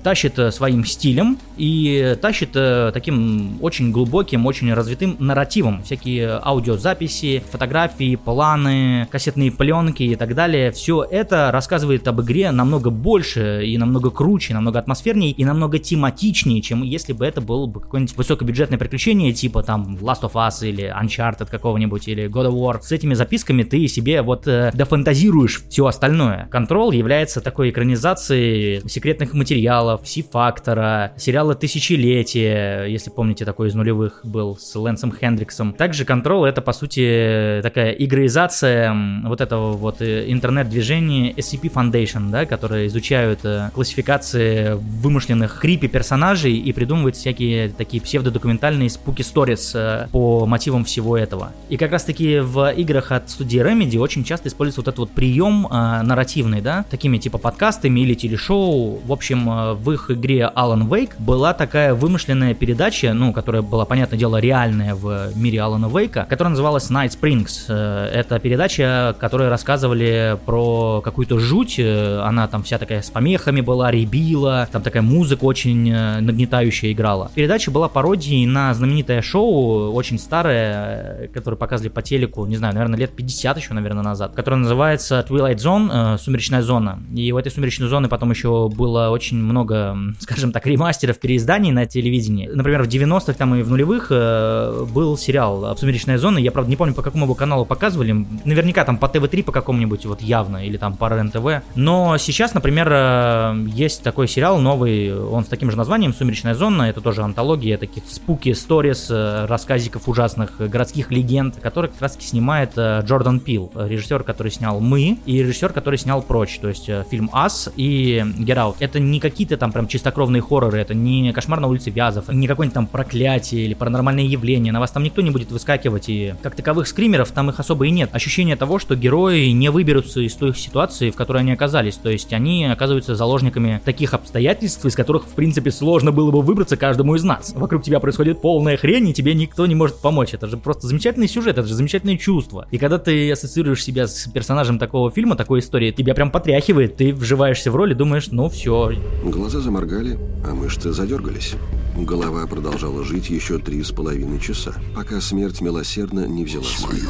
тащит 0.03 0.37
э, 0.39 0.51
своим 0.51 0.85
стилем 0.85 1.37
и 1.57 2.17
тащит 2.21 2.51
э, 2.55 2.91
таким 2.93 3.57
очень 3.61 3.91
глубоким, 3.91 4.45
очень 4.45 4.73
развитым 4.73 5.15
нарративом. 5.19 5.83
Всякие 5.83 6.39
аудиозаписи, 6.43 7.43
фотографии, 7.51 8.15
планы, 8.15 9.07
кассетные 9.11 9.51
пленки 9.51 10.03
и 10.03 10.15
так 10.15 10.35
далее. 10.35 10.71
Все 10.71 11.05
это 11.09 11.51
рассказывает 11.51 12.07
об 12.07 12.21
игре 12.21 12.51
намного 12.51 12.89
больше 12.89 13.65
и 13.65 13.77
намного 13.77 14.09
круче, 14.09 14.53
намного 14.53 14.79
атмосфернее 14.79 15.31
и 15.31 15.45
намного 15.45 15.79
тематичнее, 15.79 16.61
чем 16.61 16.83
если 16.83 17.13
бы 17.13 17.25
это 17.25 17.41
было 17.41 17.65
бы 17.65 17.79
какое-нибудь 17.79 18.15
высокобюджетное 18.17 18.77
приключение, 18.77 19.33
типа 19.33 19.63
там 19.63 19.97
Last 20.01 20.21
of 20.21 20.33
Us 20.33 20.67
или 20.67 20.93
Uncharted 21.01 21.49
какого-нибудь 21.49 22.07
или 22.07 22.25
God 22.25 22.47
of 22.47 22.53
War. 22.53 22.81
С 22.81 22.91
этими 22.91 23.13
записками 23.13 23.63
ты 23.63 23.87
себе 23.87 24.21
вот 24.21 24.47
э, 24.47 24.71
дофантазируешь 24.73 25.63
все 25.69 25.85
остальное. 25.85 26.49
Control 26.51 26.95
является 26.95 27.41
такой 27.41 27.69
экранизацией 27.69 28.87
секретных 28.89 29.33
материалов, 29.33 29.70
сериалов, 29.71 30.01
Си-фактора, 30.03 31.13
сериала 31.15 31.55
Тысячелетие, 31.55 32.91
если 32.91 33.09
помните, 33.09 33.45
такой 33.45 33.69
из 33.69 33.73
нулевых 33.75 34.19
был 34.23 34.57
с 34.57 34.75
Лэнсом 34.75 35.13
Хендриксом. 35.13 35.71
Также 35.71 36.03
Control 36.03 36.45
это, 36.45 36.61
по 36.61 36.73
сути, 36.73 37.61
такая 37.63 37.91
игроизация 37.91 38.93
вот 39.23 39.39
этого 39.39 39.71
вот 39.71 40.01
э, 40.01 40.29
интернет-движения 40.29 41.31
SCP 41.31 41.71
Foundation, 41.71 42.31
да, 42.31 42.45
которые 42.45 42.87
изучают 42.87 43.45
э, 43.45 43.69
классификации 43.73 44.73
вымышленных 44.73 45.59
крипи 45.61 45.87
персонажей 45.87 46.57
и 46.57 46.73
придумывают 46.73 47.15
всякие 47.15 47.69
такие 47.69 48.03
псевдодокументальные 48.03 48.89
спуки 48.89 49.21
сторис 49.21 49.71
э, 49.73 50.09
по 50.11 50.45
мотивам 50.45 50.83
всего 50.83 51.17
этого. 51.17 51.53
И 51.69 51.77
как 51.77 51.93
раз 51.93 52.03
таки 52.03 52.39
в 52.39 52.71
играх 52.71 53.13
от 53.13 53.29
студии 53.29 53.61
Remedy 53.61 53.97
очень 53.97 54.25
часто 54.25 54.49
используется 54.49 54.81
вот 54.81 54.87
этот 54.89 54.99
вот 54.99 55.11
прием 55.11 55.65
э, 55.67 56.01
нарративный, 56.01 56.59
да, 56.59 56.83
такими 56.89 57.19
типа 57.19 57.37
подкастами 57.37 58.01
или 58.01 58.15
телешоу. 58.15 58.99
В 59.05 59.13
общем, 59.13 59.60
в 59.73 59.91
их 59.91 60.11
игре 60.11 60.51
Alan 60.55 60.87
Wake 60.87 61.11
была 61.19 61.53
такая 61.53 61.93
вымышленная 61.93 62.53
передача, 62.53 63.13
ну, 63.13 63.33
которая 63.33 63.61
была, 63.61 63.85
понятное 63.85 64.17
дело, 64.17 64.37
реальная 64.37 64.95
в 64.95 65.31
мире 65.35 65.61
Алана 65.61 65.87
Вейка, 65.87 66.25
которая 66.29 66.51
называлась 66.51 66.89
Night 66.89 67.17
Springs. 67.19 67.65
Э, 67.67 68.09
это 68.13 68.39
передача, 68.39 69.15
которая 69.19 69.49
рассказывали 69.49 70.37
про 70.45 71.01
какую-то 71.01 71.39
жуть, 71.39 71.75
э, 71.79 72.19
она 72.19 72.47
там 72.47 72.63
вся 72.63 72.77
такая 72.77 73.01
с 73.01 73.09
помехами 73.09 73.61
была, 73.61 73.91
ребила, 73.91 74.67
там 74.71 74.81
такая 74.81 75.01
музыка 75.01 75.45
очень 75.45 75.89
э, 75.89 76.19
нагнетающая 76.19 76.91
играла. 76.91 77.31
Передача 77.35 77.71
была 77.71 77.87
пародией 77.87 78.45
на 78.45 78.73
знаменитое 78.73 79.21
шоу, 79.21 79.91
очень 79.93 80.19
старое, 80.19 81.29
которое 81.33 81.57
показывали 81.57 81.89
по 81.89 82.01
телеку, 82.01 82.45
не 82.45 82.57
знаю, 82.57 82.73
наверное, 82.73 82.99
лет 82.99 83.11
50 83.11 83.57
еще, 83.57 83.73
наверное, 83.73 84.03
назад, 84.03 84.33
которое 84.35 84.57
называется 84.57 85.25
Twilight 85.27 85.57
Zone, 85.57 86.17
Сумеречная 86.17 86.61
зона. 86.61 86.99
И 87.13 87.31
в 87.31 87.37
этой 87.37 87.51
Сумеречной 87.51 87.87
зоне 87.87 88.07
потом 88.07 88.31
еще 88.31 88.69
было 88.69 89.09
очень 89.09 89.37
много, 89.51 89.97
скажем 90.19 90.51
так, 90.51 90.65
ремастеров, 90.65 91.19
переизданий 91.19 91.71
на 91.71 91.85
телевидении. 91.85 92.47
Например, 92.47 92.83
в 92.83 92.87
90-х 92.87 93.33
там 93.33 93.55
и 93.55 93.61
в 93.61 93.69
нулевых 93.69 94.09
был 94.09 95.17
сериал 95.17 95.75
«Сумеречная 95.77 96.17
зона», 96.17 96.37
я, 96.37 96.51
правда, 96.51 96.69
не 96.69 96.75
помню, 96.77 96.93
по 96.93 97.01
какому 97.01 97.33
каналу 97.35 97.65
показывали, 97.65 98.25
наверняка 98.45 98.85
там 98.85 98.97
по 98.97 99.07
ТВ-3 99.07 99.43
по 99.43 99.51
какому-нибудь, 99.51 100.05
вот 100.05 100.21
явно, 100.21 100.65
или 100.65 100.77
там 100.77 100.95
по 100.95 101.09
РЕН-ТВ. 101.09 101.63
Но 101.75 102.17
сейчас, 102.17 102.53
например, 102.53 102.87
э, 102.91 103.65
есть 103.67 104.03
такой 104.03 104.27
сериал 104.27 104.59
новый, 104.59 105.17
он 105.17 105.43
с 105.43 105.47
таким 105.47 105.71
же 105.71 105.77
названием 105.77 106.13
«Сумеречная 106.13 106.53
зона», 106.53 106.83
это 106.83 107.01
тоже 107.01 107.23
антология 107.23 107.77
таких 107.77 108.03
спуки, 108.07 108.53
сторис, 108.53 109.07
э, 109.09 109.45
рассказиков 109.45 110.07
ужасных, 110.07 110.53
городских 110.59 111.11
легенд, 111.11 111.55
который 111.61 111.89
как 111.89 112.01
раз 112.01 112.17
снимает 112.19 112.73
э, 112.75 113.01
Джордан 113.03 113.39
Пил, 113.39 113.71
режиссер, 113.75 114.23
который 114.23 114.51
снял 114.51 114.79
«Мы», 114.79 115.17
и 115.25 115.39
режиссер, 115.39 115.73
который 115.73 115.97
снял 115.97 116.21
«Прочь», 116.21 116.59
то 116.59 116.67
есть 116.67 116.89
фильм 117.09 117.29
«Ас» 117.33 117.71
и 117.75 118.23
«Get 118.39 118.57
Out». 118.57 118.75
Это 118.79 118.99
не 118.99 119.19
какие-то 119.41 119.57
там 119.57 119.71
прям 119.71 119.87
чистокровные 119.87 120.39
хорроры, 120.39 120.77
это 120.77 120.93
не 120.93 121.33
«Кошмар 121.33 121.59
на 121.59 121.67
улице 121.67 121.89
Вязов», 121.89 122.29
не 122.29 122.45
какое-нибудь 122.45 122.75
там 122.75 122.85
проклятие 122.85 123.65
или 123.65 123.73
паранормальное 123.73 124.23
явление, 124.23 124.71
на 124.71 124.79
вас 124.79 124.91
там 124.91 125.01
никто 125.01 125.23
не 125.23 125.31
будет 125.31 125.51
выскакивать, 125.51 126.09
и 126.09 126.35
как 126.43 126.55
таковых 126.55 126.85
скримеров 126.87 127.31
там 127.31 127.49
их 127.49 127.59
особо 127.59 127.87
и 127.87 127.89
нет. 127.89 128.11
Ощущение 128.13 128.55
того, 128.55 128.77
что 128.77 128.95
герои 128.95 129.47
не 129.47 129.69
выберутся 129.69 130.19
из 130.19 130.35
той 130.35 130.53
ситуации, 130.55 131.09
в 131.09 131.15
которой 131.15 131.39
они 131.39 131.53
оказались. 131.53 131.95
То 131.95 132.11
есть 132.11 132.33
они 132.33 132.65
оказываются 132.65 133.15
заложниками 133.15 133.81
таких 133.83 134.13
обстоятельств, 134.13 134.85
из 134.85 134.95
которых, 134.95 135.23
в 135.23 135.33
принципе, 135.33 135.71
сложно 135.71 136.11
было 136.11 136.29
бы 136.29 136.43
выбраться 136.43 136.77
каждому 136.77 137.15
из 137.15 137.23
нас. 137.23 137.53
Вокруг 137.55 137.81
тебя 137.81 137.99
происходит 137.99 138.41
полная 138.41 138.77
хрень, 138.77 139.09
и 139.09 139.13
тебе 139.13 139.33
никто 139.33 139.65
не 139.65 139.73
может 139.73 140.01
помочь. 140.01 140.35
Это 140.35 140.45
же 140.45 140.57
просто 140.57 140.85
замечательный 140.85 141.27
сюжет, 141.27 141.57
это 141.57 141.67
же 141.67 141.73
замечательное 141.73 142.17
чувство. 142.17 142.67
И 142.69 142.77
когда 142.77 142.99
ты 142.99 143.31
ассоциируешь 143.31 143.83
себя 143.83 144.05
с 144.05 144.27
персонажем 144.27 144.77
такого 144.77 145.09
фильма, 145.09 145.35
такой 145.35 145.61
истории, 145.61 145.91
тебя 145.91 146.13
прям 146.13 146.29
потряхивает, 146.29 146.97
ты 146.97 147.11
вживаешься 147.11 147.71
в 147.71 147.75
роль 147.75 147.93
и 147.93 147.95
думаешь, 147.95 148.27
ну 148.27 148.47
все. 148.47 148.91
Глаза 149.31 149.61
заморгали, 149.61 150.19
а 150.45 150.53
мышцы 150.53 150.91
задергались. 150.91 151.53
Голова 151.95 152.45
продолжала 152.47 153.05
жить 153.05 153.29
еще 153.29 153.59
три 153.59 153.81
с 153.81 153.91
половиной 153.91 154.41
часа, 154.41 154.75
пока 154.93 155.21
смерть 155.21 155.61
милосердно 155.61 156.27
не 156.27 156.43
взяла 156.43 156.65
свое. 156.65 157.07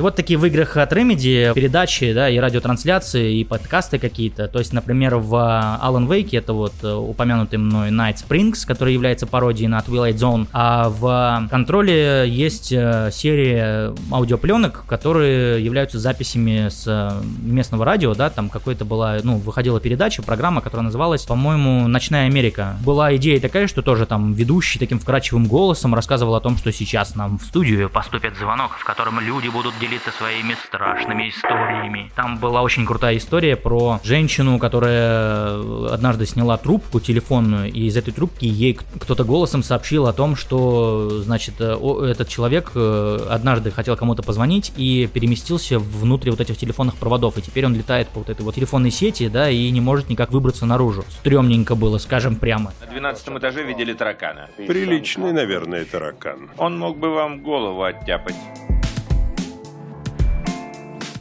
И 0.00 0.02
вот 0.02 0.16
такие 0.16 0.38
в 0.38 0.46
играх 0.46 0.78
от 0.78 0.94
Remedy 0.94 1.52
передачи, 1.52 2.14
да, 2.14 2.30
и 2.30 2.38
радиотрансляции, 2.38 3.36
и 3.36 3.44
подкасты 3.44 3.98
какие-то. 3.98 4.48
То 4.48 4.58
есть, 4.58 4.72
например, 4.72 5.16
в 5.16 5.34
Alan 5.34 6.08
Wake 6.08 6.38
это 6.38 6.54
вот 6.54 6.72
э, 6.82 6.90
упомянутый 6.90 7.58
мной 7.58 7.90
Night 7.90 8.16
Springs, 8.16 8.66
который 8.66 8.94
является 8.94 9.26
пародией 9.26 9.68
на 9.68 9.78
Twilight 9.80 10.14
Zone, 10.14 10.46
а 10.54 10.88
в 10.88 11.46
контроле 11.50 12.24
есть 12.26 12.72
э, 12.72 13.10
серия 13.12 13.92
аудиопленок, 14.10 14.86
которые 14.86 15.62
являются 15.62 15.98
записями 15.98 16.70
с 16.70 16.84
э, 16.86 17.22
местного 17.42 17.84
радио, 17.84 18.14
да, 18.14 18.30
там 18.30 18.48
какой-то 18.48 18.86
была, 18.86 19.18
ну, 19.22 19.36
выходила 19.36 19.80
передача, 19.80 20.22
программа, 20.22 20.62
которая 20.62 20.84
называлась, 20.84 21.26
по-моему, 21.26 21.86
«Ночная 21.88 22.24
Америка». 22.24 22.78
Была 22.86 23.14
идея 23.16 23.38
такая, 23.38 23.66
что 23.66 23.82
тоже 23.82 24.06
там 24.06 24.32
ведущий 24.32 24.78
таким 24.78 24.98
вкрадчивым 24.98 25.44
голосом 25.44 25.94
рассказывал 25.94 26.36
о 26.36 26.40
том, 26.40 26.56
что 26.56 26.72
сейчас 26.72 27.16
нам 27.16 27.38
в 27.38 27.44
студию 27.44 27.90
поступит 27.90 28.34
звонок, 28.38 28.78
в 28.78 28.84
котором 28.84 29.20
люди 29.20 29.48
будут 29.48 29.74
делиться 29.78 29.89
делиться 29.90 30.12
своими 30.12 30.54
страшными 30.54 31.30
историями. 31.30 32.12
Там 32.14 32.38
была 32.38 32.62
очень 32.62 32.86
крутая 32.86 33.16
история 33.16 33.56
про 33.56 34.00
женщину, 34.04 34.58
которая 34.58 35.90
однажды 35.92 36.26
сняла 36.26 36.56
трубку 36.58 37.00
телефонную, 37.00 37.72
и 37.72 37.86
из 37.86 37.96
этой 37.96 38.12
трубки 38.12 38.44
ей 38.44 38.78
кто-то 39.00 39.24
голосом 39.24 39.64
сообщил 39.64 40.06
о 40.06 40.12
том, 40.12 40.36
что, 40.36 41.20
значит, 41.22 41.54
э, 41.58 42.08
этот 42.08 42.28
человек 42.28 42.70
э, 42.74 43.26
однажды 43.28 43.72
хотел 43.72 43.96
кому-то 43.96 44.22
позвонить 44.22 44.72
и 44.76 45.08
переместился 45.12 45.80
внутрь 45.80 46.30
вот 46.30 46.40
этих 46.40 46.56
телефонных 46.56 46.94
проводов, 46.96 47.36
и 47.36 47.42
теперь 47.42 47.66
он 47.66 47.74
летает 47.74 48.08
по 48.08 48.20
вот 48.20 48.30
этой 48.30 48.42
вот 48.42 48.54
телефонной 48.54 48.92
сети, 48.92 49.28
да, 49.28 49.50
и 49.50 49.70
не 49.70 49.80
может 49.80 50.08
никак 50.08 50.30
выбраться 50.30 50.66
наружу. 50.66 51.04
Стремненько 51.08 51.74
было, 51.74 51.98
скажем 51.98 52.36
прямо. 52.36 52.72
На 52.80 52.86
12 52.86 53.28
этаже 53.28 53.64
видели 53.64 53.92
таракана. 53.92 54.48
Приличный, 54.56 55.32
наверное, 55.32 55.84
таракан. 55.84 56.50
Он 56.58 56.78
мог 56.78 56.96
бы 56.96 57.12
вам 57.12 57.40
голову 57.42 57.82
оттяпать. 57.82 58.36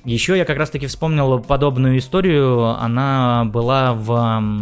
Еще 0.10 0.36
я 0.36 0.44
как 0.44 0.58
раз-таки 0.58 0.88
вспомнил 0.88 1.40
подобную 1.40 2.00
историю. 2.00 2.66
Она 2.82 3.46
была 3.46 3.94
в 3.94 4.10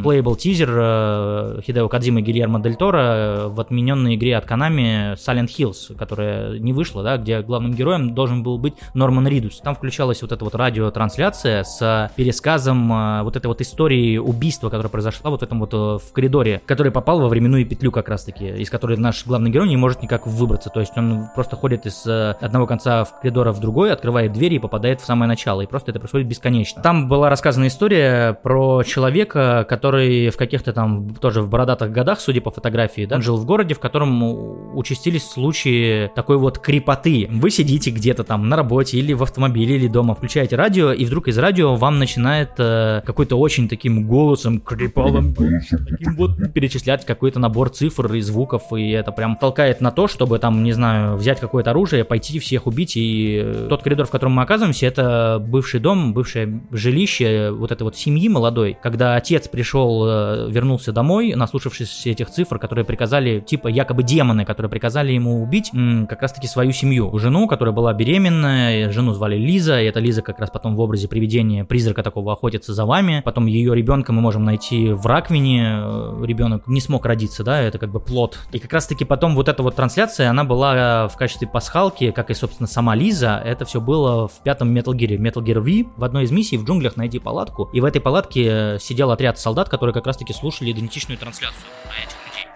Playable 0.04 0.36
Teaser 0.36 1.60
э, 1.60 1.62
Хидео 1.66 1.88
Кадзима 1.88 2.20
и 2.20 2.24
Гильермо 2.24 2.60
Дель 2.60 2.75
Торо 2.75 3.00
э, 3.00 3.48
в 3.48 3.62
отмененной 3.62 4.16
игре 4.16 4.36
от 4.36 4.46
Konami 4.46 5.13
Silent 5.13 5.48
Hills, 5.48 5.96
которая 5.96 6.60
не 6.60 6.74
вышла, 6.74 7.01
да, 7.01 7.16
где 7.16 7.42
главным 7.44 7.74
героем 7.74 8.13
должен 8.13 8.44
был 8.44 8.58
быть 8.58 8.74
Норман 8.94 9.25
Ридус. 9.25 9.62
Там 9.62 9.74
включалась 9.74 10.22
вот 10.22 10.34
эта 10.34 10.44
вот 10.44 10.54
радиотрансляция 10.54 11.63
с 11.63 12.12
пересказом 12.18 12.92
э, 12.92 13.24
вот 13.24 13.38
этой 13.38 13.48
вот 13.48 13.62
истории 13.62 14.18
убийства, 14.18 14.70
которое 14.70 14.89
произошло 14.89 15.32
вот 15.32 15.39
в 15.39 15.44
этом 15.44 15.62
вот 15.62 15.72
в 15.72 16.12
коридоре, 16.12 16.62
который 16.66 16.92
попал 16.92 17.22
во 17.22 17.30
временную 17.30 17.66
петлю 17.66 17.94
как 17.94 18.10
раз-таки, 18.10 18.50
из 18.50 18.70
которой 18.70 18.98
наш 18.98 19.25
главный 19.25 19.50
герой 19.50 19.70
не 19.70 19.77
может 19.77 20.01
никак 20.01 20.27
выбраться. 20.27 20.70
То 20.70 20.82
есть 20.82 20.98
он 20.98 21.30
просто 21.34 21.56
ходит 21.56 21.86
из 21.86 22.06
одного 22.06 22.68
конца 22.68 23.08
коридора 23.22 23.54
в 23.54 23.62
другой, 23.62 23.94
открывает 23.94 24.34
двери 24.34 24.56
и 24.56 24.60
попадает 24.60 25.00
в 25.00 25.06
самое 25.06 25.27
самое 25.27 25.30
начало, 25.38 25.62
и 25.62 25.67
просто 25.67 25.91
это 25.91 26.00
происходит 26.00 26.27
бесконечно. 26.27 26.82
Там 26.82 27.08
была 27.08 27.29
рассказана 27.29 27.67
история 27.67 28.34
про 28.34 28.82
человека, 28.84 29.65
который 29.70 30.29
в 30.29 30.38
каких-то 30.38 30.74
там 30.74 31.13
тоже 31.15 31.41
в 31.41 31.50
бородатых 31.50 31.91
годах, 31.91 32.20
судя 32.20 32.41
по 32.41 32.50
фотографии, 32.50 33.06
да, 33.06 33.22
жил 33.22 33.38
в 33.38 33.46
городе, 33.46 33.75
в 33.75 33.79
котором 33.79 34.75
участились 34.75 35.29
случаи 35.29 36.10
такой 36.15 36.38
вот 36.38 36.58
крепоты. 36.58 37.27
Вы 37.29 37.51
сидите 37.51 37.91
где-то 37.91 38.24
там 38.24 38.50
на 38.50 38.56
работе 38.56 38.98
или 38.98 39.13
в 39.13 39.22
автомобиле 39.22 39.75
или 39.75 39.88
дома, 39.88 40.15
включаете 40.15 40.56
радио, 40.56 40.91
и 40.91 41.06
вдруг 41.06 41.27
из 41.27 41.38
радио 41.38 41.75
вам 41.75 42.00
начинает 42.00 42.51
э, 42.58 43.01
какой-то 43.06 43.38
очень 43.38 43.70
таким 43.70 44.08
голосом, 44.08 44.60
крепалым, 44.60 45.36
таким 45.36 46.15
вот 46.15 46.32
перечислять 46.53 47.06
какой-то 47.06 47.39
набор 47.39 47.70
цифр 47.70 48.12
и 48.13 48.22
звуков, 48.22 48.74
и 48.74 48.89
это 48.89 49.12
прям 49.12 49.36
толкает 49.36 49.82
на 49.82 49.91
то, 49.91 50.08
чтобы 50.08 50.39
там, 50.39 50.63
не 50.63 50.74
знаю, 50.74 51.15
взять 51.15 51.39
какое-то 51.39 51.70
оружие, 51.70 52.03
пойти 52.03 52.39
всех 52.39 52.65
убить, 52.65 52.98
и 52.98 53.41
э, 53.44 53.67
тот 53.70 53.84
коридор, 53.84 54.08
в 54.08 54.10
котором 54.10 54.34
мы 54.34 54.41
оказываемся, 54.41 54.88
это 54.88 55.26
бывший 55.39 55.79
дом, 55.79 56.13
бывшее 56.13 56.62
жилище 56.72 57.51
вот 57.51 57.72
этой 57.72 57.84
вот 57.84 57.96
семьи 57.96 58.29
молодой, 58.29 58.77
когда 58.81 59.15
отец 59.15 59.48
пришел, 59.48 60.05
э, 60.07 60.50
вернулся 60.50 60.91
домой, 60.91 61.34
наслушавшись 61.36 62.07
этих 62.07 62.29
цифр, 62.29 62.60
которые 62.60 62.86
приказали, 62.86 63.39
типа 63.39 63.67
якобы 63.67 64.03
демоны, 64.03 64.46
которые 64.46 64.69
приказали 64.69 65.12
ему 65.12 65.41
убить 65.41 65.72
как 66.07 66.22
раз-таки 66.22 66.48
свою 66.48 66.72
семью. 66.72 67.17
Жену, 67.17 67.48
которая 67.48 67.74
была 67.74 67.93
беременная, 67.93 68.91
жену 68.91 69.13
звали 69.13 69.38
Лиза, 69.38 69.81
и 69.81 69.86
эта 69.86 70.00
Лиза 70.00 70.22
как 70.22 70.39
раз 70.39 70.50
потом 70.50 70.75
в 70.75 70.79
образе 70.79 71.07
привидения, 71.07 71.65
призрака 71.65 72.03
такого 72.03 72.34
охотится 72.34 72.74
за 72.74 72.86
вами. 72.86 73.22
Потом 73.24 73.46
ее 73.46 73.75
ребенка 73.75 74.13
мы 74.13 74.22
можем 74.22 74.43
найти 74.46 74.91
в 74.91 75.05
раковине, 75.05 75.79
э, 75.81 76.24
ребенок 76.25 76.67
не 76.67 76.81
смог 76.81 77.05
родиться, 77.05 77.43
да, 77.43 77.62
это 77.62 77.77
как 77.77 77.91
бы 77.91 78.00
плод. 78.00 78.39
И 78.51 78.60
как 78.60 78.74
раз-таки 78.74 79.05
потом 79.05 79.36
вот 79.36 79.50
эта 79.50 79.63
вот 79.63 79.75
трансляция, 79.75 80.29
она 80.29 80.43
была 80.43 81.07
в 81.07 81.15
качестве 81.17 81.48
пасхалки, 81.48 82.12
как 82.12 82.29
и, 82.29 82.34
собственно, 82.34 82.67
сама 82.67 82.96
Лиза, 82.96 83.41
это 83.43 83.65
все 83.65 83.81
было 83.81 84.27
в 84.27 84.43
пятом 84.43 84.75
Metal 84.75 84.93
Gear 84.93 85.07
Gear, 85.08 85.20
Metal 85.20 85.44
Gear 85.44 85.60
V, 85.60 85.90
в 85.96 86.04
одной 86.04 86.24
из 86.26 86.32
миссий 86.32 86.58
в 86.58 86.64
джунглях 86.64 86.98
найди 86.98 87.20
палатку, 87.20 87.70
и 87.74 87.82
в 87.82 87.86
этой 87.86 88.02
палатке 88.02 88.76
э, 88.76 88.80
сидел 88.80 89.12
отряд 89.12 89.40
солдат, 89.40 89.70
которые 89.70 89.94
как 89.94 90.06
раз-таки 90.06 90.34
слушали 90.34 90.72
идентичную 90.72 91.18
трансляцию 91.18 91.66
этих 92.04 92.18
людей. 92.26 92.48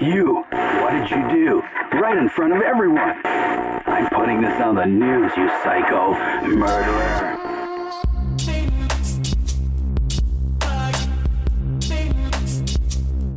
You, 0.00 0.44
what 0.80 0.92
did 0.92 1.10
you 1.10 1.28
do? 1.28 1.62
Right 1.92 2.16
in 2.16 2.28
front 2.28 2.52
of 2.52 2.62
everyone. 2.62 3.16
I'm 3.86 4.08
putting 4.10 4.40
this 4.40 4.60
on 4.60 4.76
the 4.76 4.86
news, 4.86 5.32
you 5.36 5.48
psycho 5.64 6.14
murderer. 6.46 7.57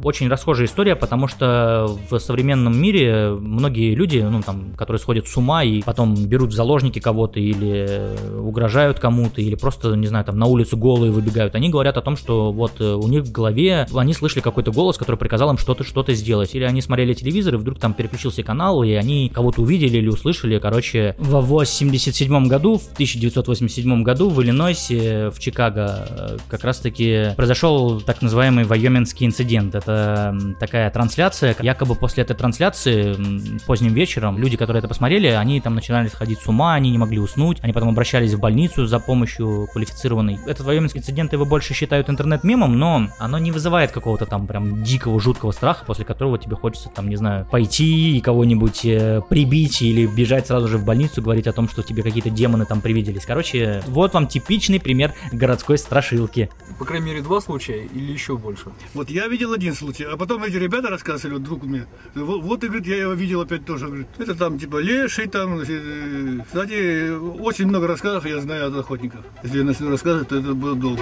Очень 0.03 0.27
расхожая 0.27 0.67
история, 0.67 0.95
потому 0.95 1.27
что 1.27 1.97
в 2.09 2.19
современном 2.19 2.79
мире 2.79 3.31
многие 3.31 3.95
люди, 3.95 4.19
ну, 4.19 4.41
там, 4.41 4.73
которые 4.75 4.99
сходят 4.99 5.27
с 5.27 5.37
ума 5.37 5.63
и 5.63 5.81
потом 5.81 6.15
берут 6.15 6.49
в 6.49 6.53
заложники 6.53 6.99
кого-то 6.99 7.39
или 7.39 8.15
угрожают 8.39 8.99
кому-то, 8.99 9.41
или 9.41 9.55
просто, 9.55 9.95
не 9.95 10.07
знаю, 10.07 10.25
там, 10.25 10.37
на 10.37 10.45
улицу 10.45 10.77
голые 10.77 11.11
выбегают, 11.11 11.55
они 11.55 11.69
говорят 11.69 11.97
о 11.97 12.01
том, 12.01 12.17
что 12.17 12.51
вот 12.51 12.79
э, 12.79 12.93
у 12.93 13.07
них 13.07 13.23
в 13.23 13.31
голове, 13.31 13.87
они 13.93 14.13
слышали 14.13 14.41
какой-то 14.41 14.71
голос, 14.71 14.97
который 14.97 15.15
приказал 15.15 15.49
им 15.51 15.57
что-то, 15.57 15.83
что-то 15.83 16.13
сделать. 16.13 16.55
Или 16.55 16.63
они 16.63 16.81
смотрели 16.81 17.13
телевизор, 17.13 17.55
и 17.55 17.57
вдруг 17.57 17.79
там 17.79 17.93
переключился 17.93 18.43
канал, 18.43 18.83
и 18.83 18.91
они 18.93 19.29
кого-то 19.29 19.61
увидели 19.61 19.97
или 19.97 20.07
услышали, 20.07 20.59
короче, 20.59 21.15
в 21.17 21.39
87 21.41 22.47
году, 22.47 22.77
в 22.77 22.93
1987 22.93 24.03
году 24.03 24.29
в 24.29 24.41
Иллинойсе, 24.41 25.29
в 25.29 25.39
Чикаго, 25.39 26.07
э, 26.09 26.37
как 26.47 26.63
раз-таки 26.63 27.33
произошел 27.35 28.01
так 28.01 28.21
называемый 28.21 28.65
Вайоминский 28.65 29.25
инцидент. 29.25 29.75
Это 29.75 29.90
такая 30.59 30.89
трансляция, 30.91 31.55
якобы 31.61 31.95
после 31.95 32.23
этой 32.23 32.35
трансляции 32.35 33.15
поздним 33.65 33.93
вечером 33.93 34.37
люди, 34.37 34.57
которые 34.57 34.79
это 34.79 34.87
посмотрели, 34.87 35.27
они 35.27 35.61
там 35.61 35.75
начинали 35.75 36.07
сходить 36.07 36.39
с 36.39 36.47
ума, 36.47 36.73
они 36.73 36.91
не 36.91 36.97
могли 36.97 37.19
уснуть, 37.19 37.59
они 37.61 37.73
потом 37.73 37.89
обращались 37.89 38.33
в 38.33 38.39
больницу 38.39 38.85
за 38.85 38.99
помощью 38.99 39.67
квалифицированной. 39.71 40.39
Этот 40.45 40.65
Вайоминский 40.65 40.99
инцидент 40.99 41.33
его 41.33 41.45
больше 41.45 41.73
считают 41.73 42.09
интернет-мемом, 42.09 42.77
но 42.77 43.07
оно 43.19 43.37
не 43.37 43.51
вызывает 43.51 43.91
какого-то 43.91 44.25
там 44.25 44.47
прям 44.47 44.83
дикого, 44.83 45.19
жуткого 45.19 45.51
страха, 45.51 45.85
после 45.85 46.05
которого 46.05 46.37
тебе 46.37 46.55
хочется 46.55 46.89
там, 46.89 47.09
не 47.09 47.15
знаю, 47.15 47.45
пойти 47.49 48.17
и 48.17 48.21
кого-нибудь 48.21 48.85
э, 48.85 49.21
прибить 49.29 49.81
или 49.81 50.05
бежать 50.05 50.47
сразу 50.47 50.67
же 50.67 50.77
в 50.77 50.85
больницу, 50.85 51.21
говорить 51.21 51.47
о 51.47 51.53
том, 51.53 51.69
что 51.69 51.83
тебе 51.83 52.03
какие-то 52.03 52.29
демоны 52.29 52.65
там 52.65 52.81
привиделись. 52.81 53.25
Короче, 53.25 53.83
вот 53.87 54.13
вам 54.13 54.27
типичный 54.27 54.79
пример 54.79 55.13
городской 55.31 55.77
страшилки. 55.77 56.49
По 56.79 56.85
крайней 56.85 57.07
мере, 57.07 57.21
два 57.21 57.41
случая 57.41 57.83
или 57.93 58.11
еще 58.11 58.37
больше? 58.37 58.65
Вот 58.93 59.09
я 59.09 59.27
видел 59.27 59.53
один 59.53 59.75
случай, 59.81 60.03
а 60.03 60.15
потом 60.15 60.43
эти 60.43 60.57
ребята 60.57 60.89
рассказывали, 60.89 61.33
вот 61.35 61.43
друг 61.43 61.63
мне, 61.63 61.87
вот, 62.15 62.41
вот 62.43 62.63
и 62.63 62.67
говорит, 62.67 62.87
я 62.87 62.97
его 62.97 63.13
видел 63.13 63.41
опять 63.41 63.65
тоже, 63.65 63.87
говорит, 63.87 64.07
это 64.17 64.35
там 64.35 64.59
типа 64.59 64.77
леший 64.77 65.27
там, 65.27 65.59
э, 65.59 66.39
кстати, 66.45 67.09
очень 67.09 67.67
много 67.67 67.87
рассказов 67.87 68.25
я 68.25 68.39
знаю 68.39 68.67
от 68.67 68.75
охотников. 68.75 69.21
Если 69.43 69.59
я 69.59 69.63
начну 69.63 69.89
рассказывать, 69.89 70.29
то 70.29 70.37
это 70.37 70.53
было 70.53 70.75
долго 70.75 71.01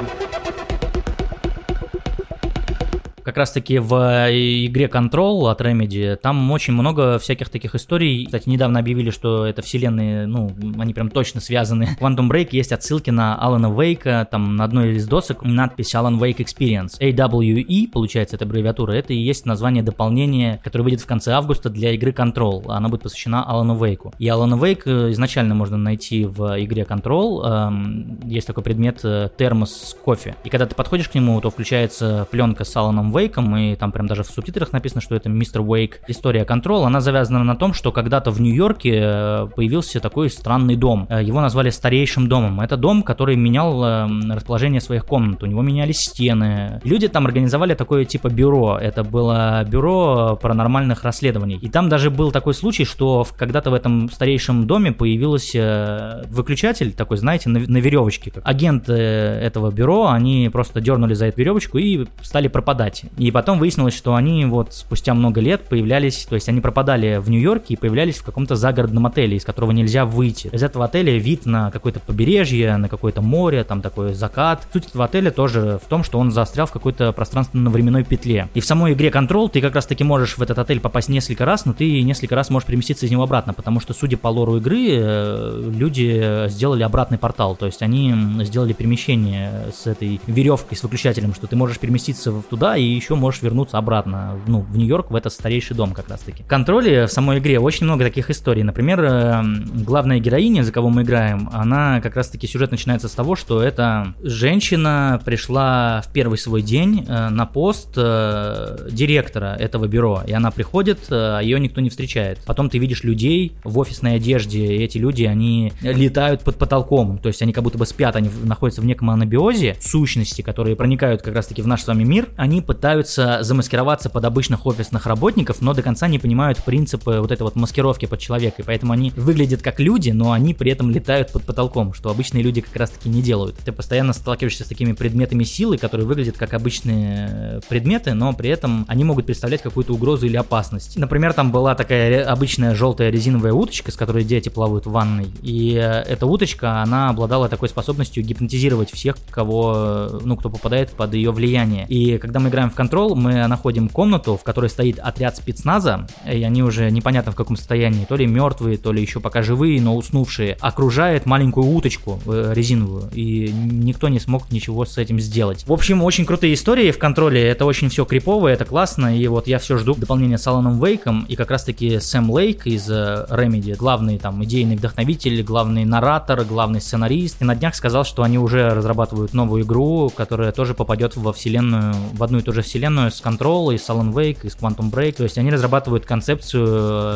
как 3.30 3.38
раз-таки 3.38 3.78
в 3.78 3.94
э, 3.94 4.66
игре 4.66 4.88
Control 4.88 5.52
от 5.52 5.62
Remedy, 5.62 6.16
там 6.16 6.50
очень 6.50 6.74
много 6.74 7.20
всяких 7.20 7.50
таких 7.50 7.76
историй. 7.76 8.26
Кстати, 8.26 8.50
недавно 8.50 8.80
объявили, 8.80 9.12
что 9.12 9.46
это 9.46 9.62
вселенные, 9.62 10.26
ну, 10.26 10.52
они 10.80 10.96
прям 10.96 11.12
точно 11.12 11.40
связаны. 11.40 11.86
В 11.86 11.98
Quantum 12.02 12.28
Break 12.28 12.50
есть 12.54 12.72
отсылки 12.72 13.12
на 13.12 13.36
Алана 13.36 13.72
Вейка, 13.72 14.28
там 14.32 14.56
на 14.56 14.64
одной 14.64 14.96
из 14.96 15.08
досок 15.08 15.44
надпись 15.44 15.94
Alan 15.94 16.18
Wake 16.18 16.38
Experience. 16.38 17.00
AWE, 17.00 17.92
получается, 17.92 18.36
это 18.36 18.46
аббревиатура, 18.46 18.94
это 18.94 19.14
и 19.14 19.18
есть 19.18 19.46
название 19.46 19.84
дополнения, 19.84 20.60
которое 20.64 20.86
выйдет 20.86 21.02
в 21.02 21.06
конце 21.06 21.34
августа 21.34 21.70
для 21.70 21.92
игры 21.92 22.10
Control. 22.10 22.66
Она 22.70 22.90
будет 22.90 23.04
посвящена 23.04 23.44
Алану 23.44 23.76
Вейку. 23.76 24.12
И 24.18 24.28
Алана 24.28 24.56
Вейк 24.56 24.88
э, 24.88 25.12
изначально 25.12 25.54
можно 25.54 25.78
найти 25.78 26.26
в 26.26 26.60
игре 26.64 26.82
Control. 26.82 27.46
Эм, 27.46 28.20
есть 28.24 28.48
такой 28.48 28.64
предмет 28.64 29.02
э, 29.04 29.30
термос 29.38 29.90
с 29.90 29.94
кофе. 29.94 30.36
И 30.44 30.50
когда 30.50 30.66
ты 30.66 30.74
подходишь 30.74 31.10
к 31.10 31.14
нему, 31.14 31.40
то 31.42 31.52
включается 31.52 32.28
пленка 32.32 32.64
с 32.64 32.76
Аланом 32.76 33.12
Вейком, 33.12 33.19
Уэйком, 33.20 33.56
и 33.58 33.76
там 33.76 33.92
прям 33.92 34.08
даже 34.08 34.24
в 34.24 34.28
субтитрах 34.28 34.72
написано, 34.72 35.02
что 35.02 35.16
это 35.16 35.30
мистер 35.30 35.62
Уэйк. 35.62 36.02
История 36.08 36.44
Control, 36.44 36.86
она 36.86 37.02
завязана 37.02 37.44
на 37.44 37.56
том, 37.56 37.74
что 37.74 37.92
когда-то 37.92 38.32
в 38.32 38.40
Нью-Йорке 38.40 38.92
э, 38.96 39.48
появился 39.56 40.00
такой 40.00 40.30
странный 40.30 40.76
дом. 40.76 41.06
Э, 41.10 41.22
его 41.22 41.42
назвали 41.42 41.70
старейшим 41.70 42.30
домом. 42.30 42.62
Это 42.62 42.78
дом, 42.78 43.04
который 43.04 43.36
менял 43.36 43.84
э, 43.84 44.08
расположение 44.34 44.80
своих 44.82 45.06
комнат. 45.06 45.44
У 45.44 45.46
него 45.46 45.62
менялись 45.62 46.00
стены. 46.00 46.80
Люди 46.84 47.08
там 47.08 47.26
организовали 47.26 47.74
такое 47.74 48.06
типа 48.06 48.30
бюро. 48.30 48.78
Это 48.82 49.04
было 49.04 49.64
бюро 49.66 50.40
паранормальных 50.42 51.04
расследований. 51.04 51.58
И 51.62 51.70
там 51.70 51.90
даже 51.90 52.10
был 52.10 52.32
такой 52.32 52.54
случай, 52.54 52.86
что 52.86 53.28
когда-то 53.38 53.72
в 53.72 53.74
этом 53.74 54.10
старейшем 54.10 54.66
доме 54.66 54.92
появился 54.92 56.24
выключатель 56.30 56.94
такой, 56.94 57.18
знаете, 57.18 57.50
на, 57.50 57.60
на 57.60 57.78
веревочке. 57.78 58.32
Агенты 58.44 58.94
этого 58.94 59.72
бюро, 59.72 60.08
они 60.08 60.50
просто 60.52 60.80
дернули 60.80 61.14
за 61.14 61.26
эту 61.26 61.40
веревочку 61.40 61.78
и 61.78 62.06
стали 62.22 62.48
пропадать. 62.48 63.04
И 63.18 63.32
потом 63.32 63.60
выяснилось, 63.60 63.96
что 63.96 64.16
они 64.16 64.46
вот 64.46 64.74
спустя 64.74 65.14
много 65.14 65.42
лет 65.42 65.64
появлялись, 65.64 66.26
то 66.30 66.36
есть 66.36 66.48
они 66.50 66.62
пропадали 66.62 67.18
в 67.18 67.30
Нью-Йорке 67.30 67.74
и 67.74 67.78
появлялись 67.78 68.18
в 68.18 68.24
каком-то 68.24 68.56
загородном 68.56 69.06
отеле, 69.06 69.38
из 69.38 69.44
которого 69.44 69.72
нельзя 69.72 70.06
выйти. 70.06 70.50
Из 70.52 70.64
этого 70.64 70.86
отеля 70.86 71.18
вид 71.18 71.46
на 71.46 71.72
какое-то 71.72 72.00
побережье, 72.00 72.78
на 72.78 72.88
какое-то 72.88 73.22
море, 73.22 73.64
там 73.64 73.82
такой 73.82 74.14
закат. 74.14 74.68
Суть 74.72 74.88
этого 74.88 75.06
отеля 75.06 75.32
тоже 75.32 75.80
в 75.84 75.88
том, 75.88 76.04
что 76.04 76.20
он 76.20 76.32
застрял 76.32 76.68
в 76.68 76.72
какой-то 76.72 77.12
пространственно-временной 77.14 78.04
петле. 78.04 78.48
И 78.54 78.60
в 78.60 78.66
самой 78.66 78.94
игре 78.94 79.10
Control 79.10 79.50
ты 79.50 79.62
как 79.62 79.76
раз 79.76 79.86
таки 79.86 80.04
можешь 80.04 80.38
в 80.38 80.42
этот 80.42 80.60
отель 80.60 80.80
попасть 80.80 81.10
несколько 81.10 81.46
раз, 81.46 81.66
но 81.66 81.74
ты 81.74 82.02
несколько 82.02 82.36
раз 82.36 82.50
можешь 82.50 82.68
переместиться 82.68 83.06
из 83.06 83.12
него 83.12 83.24
обратно, 83.24 83.54
потому 83.54 83.80
что, 83.80 83.94
судя 83.94 84.18
по 84.18 84.28
лору 84.28 84.58
игры, 84.58 84.88
э, 84.90 85.72
люди 85.76 86.48
сделали 86.50 86.84
обратный 86.84 87.18
портал, 87.18 87.56
то 87.56 87.66
есть 87.66 87.82
они 87.82 88.14
сделали 88.44 88.74
перемещение 88.74 89.68
с 89.74 89.88
этой 89.88 90.22
веревкой, 90.28 90.78
с 90.78 90.84
выключателем, 90.84 91.34
что 91.34 91.48
ты 91.48 91.56
можешь 91.56 91.80
переместиться 91.80 92.32
туда 92.50 92.78
и 92.78 92.99
еще 93.00 93.16
можешь 93.16 93.42
вернуться 93.42 93.78
обратно, 93.78 94.40
ну, 94.48 94.62
в 94.62 94.78
Нью-Йорк, 94.78 95.12
в 95.12 95.16
этот 95.16 95.34
старейший 95.34 95.76
дом 95.76 95.94
как 95.94 96.10
раз-таки. 96.10 96.44
В 96.44 96.48
контроле 96.48 97.08
в 97.08 97.12
самой 97.12 97.40
игре 97.40 97.60
очень 97.60 97.86
много 97.86 98.04
таких 98.04 98.30
историй. 98.30 98.64
Например, 98.64 99.04
эм, 99.04 99.66
главная 99.74 100.20
героиня, 100.20 100.64
за 100.64 100.72
кого 100.72 100.90
мы 100.90 101.04
играем, 101.04 101.50
она 101.54 102.02
как 102.02 102.16
раз-таки 102.16 102.48
сюжет 102.48 102.72
начинается 102.72 103.08
с 103.08 103.12
того, 103.12 103.36
что 103.36 103.62
эта 103.62 104.14
женщина 104.22 105.22
пришла 105.26 106.02
в 106.06 106.12
первый 106.12 106.38
свой 106.38 106.62
день 106.62 107.06
э, 107.08 107.30
на 107.30 107.46
пост 107.46 107.94
э, 107.96 108.88
директора 108.92 109.56
этого 109.60 109.88
бюро, 109.88 110.24
и 110.28 110.34
она 110.34 110.52
приходит, 110.52 111.00
а 111.10 111.40
ее 111.40 111.60
никто 111.60 111.82
не 111.82 111.90
встречает. 111.90 112.40
Потом 112.46 112.70
ты 112.70 112.78
видишь 112.78 113.04
людей 113.04 113.54
в 113.64 113.80
офисной 113.80 114.16
одежде, 114.16 114.66
и 114.66 114.84
эти 114.84 114.98
люди, 114.98 115.24
они 115.24 115.74
летают 115.82 116.42
под 116.42 116.58
потолком, 116.58 117.18
то 117.18 117.28
есть 117.28 117.42
они 117.42 117.54
как 117.54 117.64
будто 117.64 117.78
бы 117.78 117.86
спят, 117.86 118.16
они 118.16 118.30
находятся 118.44 118.82
в 118.82 118.86
неком 118.86 119.10
анабиозе, 119.10 119.78
сущности, 119.80 120.42
которые 120.42 120.76
проникают 120.76 121.22
как 121.22 121.36
раз-таки 121.36 121.62
в 121.62 121.68
наш 121.68 121.84
с 121.84 121.88
вами 121.88 122.04
мир, 122.04 122.28
они 122.36 122.62
пытаются 122.62 122.89
пытаются 122.90 123.44
замаскироваться 123.44 124.10
под 124.10 124.26
обычных 124.26 124.66
офисных 124.66 125.06
работников, 125.06 125.62
но 125.62 125.76
до 125.76 125.84
конца 125.84 126.08
не 126.08 126.18
понимают 126.18 126.64
принципы 126.64 127.20
вот 127.22 127.32
этой 127.32 127.44
вот 127.44 127.56
маскировки 127.56 128.08
под 128.08 128.20
человека, 128.20 128.64
и 128.64 128.66
поэтому 128.66 128.94
они 128.94 129.12
выглядят 129.12 129.62
как 129.62 129.80
люди, 129.80 130.10
но 130.10 130.32
они 130.32 130.56
при 130.56 130.72
этом 130.72 130.90
летают 130.90 131.32
под 131.32 131.44
потолком, 131.44 131.94
что 131.94 132.10
обычные 132.10 132.42
люди 132.42 132.62
как 132.62 132.76
раз 132.76 132.90
таки 132.90 133.08
не 133.08 133.22
делают. 133.22 133.58
Ты 133.58 133.72
постоянно 133.72 134.14
сталкиваешься 134.14 134.64
с 134.64 134.68
такими 134.68 134.94
предметами 134.94 135.44
силы, 135.44 135.78
которые 135.78 136.08
выглядят 136.08 136.36
как 136.36 136.56
обычные 136.56 137.30
э, 137.32 137.62
предметы, 137.70 138.16
но 138.16 138.34
при 138.34 138.50
этом 138.50 138.86
они 138.88 139.04
могут 139.04 139.28
представлять 139.28 139.62
какую-то 139.62 139.94
угрозу 139.94 140.26
или 140.26 140.36
опасность. 140.36 140.98
Например, 140.98 141.34
там 141.34 141.52
была 141.52 141.76
такая 141.76 142.26
обычная 142.26 142.74
желтая 142.74 143.12
резиновая 143.12 143.54
уточка, 143.54 143.92
с 143.92 143.96
которой 143.96 144.24
дети 144.24 144.50
плавают 144.50 144.88
в 144.88 144.92
ванной, 144.92 145.28
и 145.44 145.76
э, 145.76 146.02
эта 146.08 146.26
уточка, 146.26 146.82
она 146.82 147.10
обладала 147.10 147.50
такой 147.50 147.70
способностью 147.70 148.24
гипнотизировать 148.24 148.92
всех, 148.92 149.18
кого, 149.30 149.74
э, 149.76 150.20
ну, 150.24 150.36
кто 150.36 150.50
попадает 150.50 150.90
под 150.90 151.14
ее 151.14 151.32
влияние. 151.32 151.86
И 151.88 152.18
когда 152.18 152.40
мы 152.40 152.50
играем 152.50 152.72
в 152.72 152.79
Control 152.80 153.14
мы 153.14 153.46
находим 153.48 153.90
комнату, 153.90 154.38
в 154.38 154.44
которой 154.44 154.70
стоит 154.70 155.00
отряд 155.00 155.36
спецназа, 155.36 156.08
и 156.26 156.42
они 156.44 156.64
уже 156.64 156.90
непонятно 156.92 157.34
в 157.34 157.36
каком 157.36 157.58
состоянии, 157.58 158.06
то 158.06 158.16
ли 158.16 158.26
мертвые, 158.26 158.78
то 158.78 158.94
ли 158.94 159.02
еще 159.02 159.20
пока 159.20 159.42
живые, 159.42 159.82
но 159.82 159.98
уснувшие, 159.98 160.58
окружает 160.62 161.26
маленькую 161.26 161.68
уточку 161.68 162.22
э, 162.26 162.54
резиновую, 162.56 163.10
и 163.12 163.52
никто 163.52 164.08
не 164.08 164.20
смог 164.20 164.50
ничего 164.52 164.86
с 164.86 164.98
этим 164.98 165.20
сделать. 165.20 165.66
В 165.68 165.74
общем, 165.74 166.02
очень 166.04 166.26
крутые 166.26 166.54
истории 166.54 166.92
в 166.92 166.98
контроле, 166.98 167.46
это 167.46 167.66
очень 167.66 167.90
все 167.90 168.06
криповое, 168.06 168.54
это 168.54 168.64
классно, 168.64 169.18
и 169.18 169.28
вот 169.28 169.48
я 169.48 169.60
все 169.60 169.78
жду 169.78 169.94
дополнения 169.96 170.38
с 170.38 170.48
Аланом 170.48 170.82
Вейком, 170.82 171.26
и 171.28 171.36
как 171.36 171.52
раз 171.52 171.66
таки 171.66 172.00
Сэм 172.00 172.32
Лейк 172.32 172.66
из 172.66 172.90
э, 172.90 173.26
Remedy, 173.30 173.76
главный 173.76 174.18
там 174.20 174.42
идейный 174.46 174.78
вдохновитель, 174.78 175.44
главный 175.44 175.84
наратор, 175.84 176.46
главный 176.46 176.80
сценарист, 176.80 177.42
и 177.42 177.46
на 177.46 177.56
днях 177.56 177.76
сказал, 177.76 178.06
что 178.06 178.24
они 178.24 178.38
уже 178.38 178.70
разрабатывают 178.70 179.34
новую 179.34 179.64
игру, 179.64 180.10
которая 180.16 180.54
тоже 180.54 180.74
попадет 180.74 181.18
во 181.18 181.34
вселенную, 181.34 181.94
в 182.14 182.24
одну 182.24 182.38
и 182.38 182.42
ту 182.42 182.54
же 182.54 182.69
вселенную 182.70 183.12
с 183.12 183.22
Control, 183.22 183.74
и 183.74 183.78
с 183.78 183.90
Alan 183.90 184.14
Wake, 184.14 184.40
и 184.44 184.50
с 184.50 184.56
Quantum 184.56 184.92
Break. 184.92 185.14
То 185.14 185.24
есть 185.24 185.38
они 185.38 185.50
разрабатывают 185.50 186.06
концепцию 186.06 186.68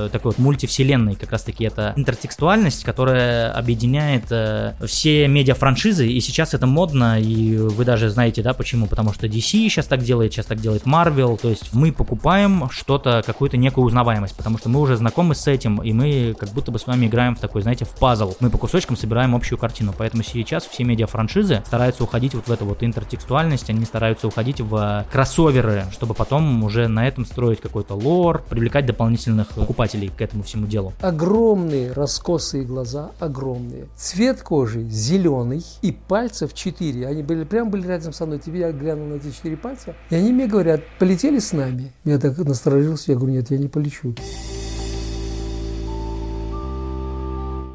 э, 0.06 0.10
такой 0.12 0.32
вот 0.32 0.40
мультивселенной. 0.40 1.16
Как 1.16 1.32
раз 1.32 1.44
таки 1.44 1.64
это 1.64 1.94
интертекстуальность, 1.96 2.84
которая 2.84 3.52
объединяет 3.52 4.26
э, 4.32 4.74
все 4.86 5.28
медиа-франшизы. 5.28 6.08
И 6.08 6.20
сейчас 6.22 6.54
это 6.54 6.66
модно, 6.66 7.22
и 7.22 7.56
вы 7.58 7.86
даже 7.86 8.10
знаете, 8.10 8.42
да, 8.42 8.54
почему? 8.54 8.88
Потому 8.88 9.14
что 9.14 9.28
DC 9.28 9.42
сейчас 9.44 9.86
так 9.86 10.02
делает, 10.02 10.34
сейчас 10.34 10.48
так 10.48 10.60
делает 10.60 10.84
Marvel. 10.84 11.40
То 11.40 11.50
есть 11.50 11.74
мы 11.74 11.92
покупаем 11.92 12.70
что-то, 12.72 13.22
какую-то 13.26 13.58
некую 13.58 13.86
узнаваемость, 13.86 14.36
потому 14.36 14.58
что 14.58 14.70
мы 14.70 14.80
уже 14.80 14.98
знакомы 14.98 15.36
с 15.36 15.48
этим, 15.48 15.82
и 15.84 15.94
мы 15.94 16.36
как 16.38 16.50
будто 16.50 16.72
бы 16.72 16.80
с 16.80 16.88
вами 16.88 17.06
играем 17.06 17.36
в 17.36 17.40
такой, 17.40 17.62
знаете, 17.62 17.86
в 17.86 17.92
пазл. 17.92 18.34
Мы 18.40 18.50
по 18.50 18.58
кусочкам 18.58 18.98
собираем 18.98 19.36
общую 19.36 19.60
картину. 19.60 19.94
Поэтому 19.96 20.24
сейчас 20.24 20.66
все 20.66 20.84
медиа-франшизы 20.84 21.62
стараются 21.66 22.04
уходить 22.04 22.34
вот 22.34 22.48
в 22.48 22.52
эту 22.52 22.66
вот 22.66 22.84
интертекстуальность, 22.84 23.70
они 23.70 23.86
стараются 23.86 24.28
уходить 24.28 24.60
в 24.60 25.06
кроссовер 25.12 25.43
кроссоверы, 25.44 25.86
чтобы 25.92 26.14
потом 26.14 26.64
уже 26.64 26.88
на 26.88 27.08
этом 27.08 27.26
строить 27.26 27.62
какой-то 27.62 27.96
лор, 27.96 28.44
привлекать 28.50 28.86
дополнительных 28.86 29.50
покупателей 29.50 30.10
к 30.10 30.22
этому 30.22 30.44
всему 30.44 30.68
делу. 30.68 30.94
Огромные 31.02 31.92
раскосые 31.92 32.64
глаза, 32.64 33.12
огромные. 33.20 33.88
Цвет 33.96 34.42
кожи 34.42 34.84
зеленый 34.84 35.64
и 35.82 35.92
пальцев 35.92 36.54
четыре. 36.54 37.08
Они 37.08 37.24
были 37.24 37.44
прям 37.44 37.70
были 37.70 37.88
рядом 37.88 38.14
со 38.14 38.26
мной. 38.26 38.40
Теперь 38.40 38.62
я 38.62 38.72
глянул 38.72 39.08
на 39.08 39.14
эти 39.16 39.32
четыре 39.32 39.58
пальца, 39.58 39.96
и 40.10 40.16
они 40.16 40.32
мне 40.32 40.48
говорят, 40.48 40.82
полетели 41.00 41.40
с 41.40 41.54
нами. 41.54 41.92
Я 42.06 42.20
так 42.20 42.38
насторожился, 42.38 43.12
я 43.12 43.18
говорю, 43.18 43.34
нет, 43.34 43.52
я 43.52 43.58
не 43.58 43.68
полечу. 43.68 44.16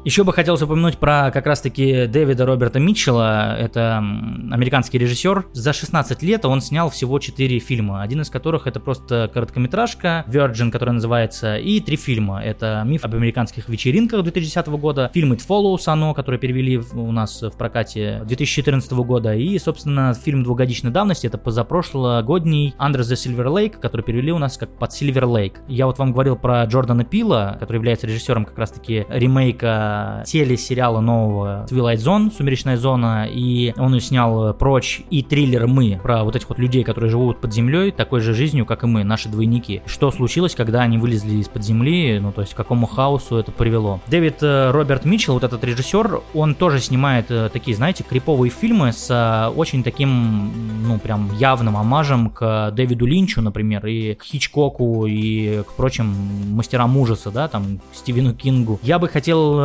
Еще 0.09 0.23
бы 0.23 0.33
хотелось 0.33 0.63
упомянуть 0.63 0.97
про 0.97 1.29
как 1.29 1.45
раз-таки 1.45 2.07
Дэвида 2.07 2.43
Роберта 2.43 2.79
Митчелла. 2.79 3.55
Это 3.55 3.97
американский 3.99 4.97
режиссер. 4.97 5.45
За 5.53 5.71
16 5.71 6.23
лет 6.23 6.45
он 6.45 6.61
снял 6.61 6.89
всего 6.89 7.19
4 7.19 7.59
фильма. 7.59 8.01
Один 8.01 8.21
из 8.21 8.31
которых 8.31 8.65
это 8.65 8.79
просто 8.79 9.29
короткометражка 9.31 10.25
Virgin, 10.27 10.71
которая 10.71 10.95
называется, 10.95 11.57
и 11.57 11.79
три 11.79 11.95
фильма. 11.95 12.41
Это 12.43 12.81
«Миф 12.87 13.05
об 13.05 13.13
американских 13.13 13.69
вечеринках» 13.69 14.23
2010 14.23 14.67
года, 14.69 15.11
фильм 15.13 15.31
It 15.31 15.43
Follows, 15.47 15.83
оно, 15.85 16.15
который 16.15 16.39
перевели 16.39 16.81
у 16.93 17.11
нас 17.11 17.43
в 17.43 17.55
прокате 17.55 18.23
2014 18.25 18.91
года, 18.93 19.35
и, 19.35 19.59
собственно, 19.59 20.15
фильм 20.15 20.41
двухгодичной 20.41 20.89
давности, 20.89 21.27
это 21.27 21.37
позапрошлогодний 21.37 22.73
Under 22.79 23.01
the 23.01 23.13
Silver 23.13 23.45
Lake, 23.45 23.79
который 23.79 24.01
перевели 24.01 24.31
у 24.31 24.39
нас 24.39 24.57
как 24.57 24.75
«Под 24.75 24.89
Silver 24.89 25.25
Lake». 25.25 25.57
Я 25.67 25.85
вот 25.85 25.99
вам 25.99 26.13
говорил 26.13 26.35
про 26.35 26.65
Джордана 26.65 27.03
Пила, 27.03 27.57
который 27.59 27.77
является 27.77 28.07
режиссером 28.07 28.45
как 28.45 28.57
раз-таки 28.57 29.05
ремейка 29.07 29.98
телесериала 30.25 30.99
нового 30.99 31.65
Twilight 31.69 31.97
Zone, 31.97 32.31
Сумеречная 32.35 32.77
зона, 32.77 33.27
и 33.29 33.73
он 33.77 33.95
и 33.95 33.99
снял 33.99 34.53
Прочь 34.53 35.01
и 35.09 35.23
триллер 35.23 35.67
Мы, 35.67 35.99
про 36.01 36.23
вот 36.23 36.35
этих 36.35 36.49
вот 36.49 36.59
людей, 36.59 36.83
которые 36.83 37.09
живут 37.09 37.39
под 37.41 37.53
землей, 37.53 37.91
такой 37.91 38.21
же 38.21 38.33
жизнью, 38.33 38.65
как 38.65 38.83
и 38.83 38.87
мы, 38.87 39.03
наши 39.03 39.29
двойники. 39.29 39.81
Что 39.85 40.11
случилось, 40.11 40.55
когда 40.55 40.81
они 40.81 40.97
вылезли 40.97 41.35
из-под 41.37 41.63
земли, 41.63 42.19
ну 42.19 42.31
то 42.31 42.41
есть 42.41 42.53
к 42.53 42.57
какому 42.57 42.87
хаосу 42.87 43.37
это 43.37 43.51
привело. 43.51 43.99
Дэвид 44.07 44.37
э, 44.41 44.71
Роберт 44.71 45.05
Митчелл, 45.05 45.35
вот 45.35 45.43
этот 45.43 45.63
режиссер, 45.63 46.21
он 46.33 46.55
тоже 46.55 46.79
снимает 46.79 47.29
э, 47.29 47.49
такие, 47.51 47.75
знаете, 47.75 48.03
криповые 48.03 48.51
фильмы 48.51 48.91
с 48.91 49.09
э, 49.09 49.53
очень 49.55 49.83
таким, 49.83 50.51
ну 50.85 50.99
прям 50.99 51.31
явным 51.37 51.77
омажем 51.77 52.29
к 52.29 52.71
Дэвиду 52.71 53.05
Линчу, 53.05 53.41
например, 53.41 53.85
и 53.85 54.13
к 54.15 54.23
Хичкоку, 54.23 55.05
и 55.05 55.63
к 55.63 55.73
прочим 55.73 56.13
мастерам 56.55 56.97
ужаса, 56.97 57.31
да, 57.31 57.47
там, 57.47 57.79
Стивену 57.93 58.33
Кингу. 58.33 58.79
Я 58.83 58.99
бы 58.99 59.07
хотел 59.07 59.57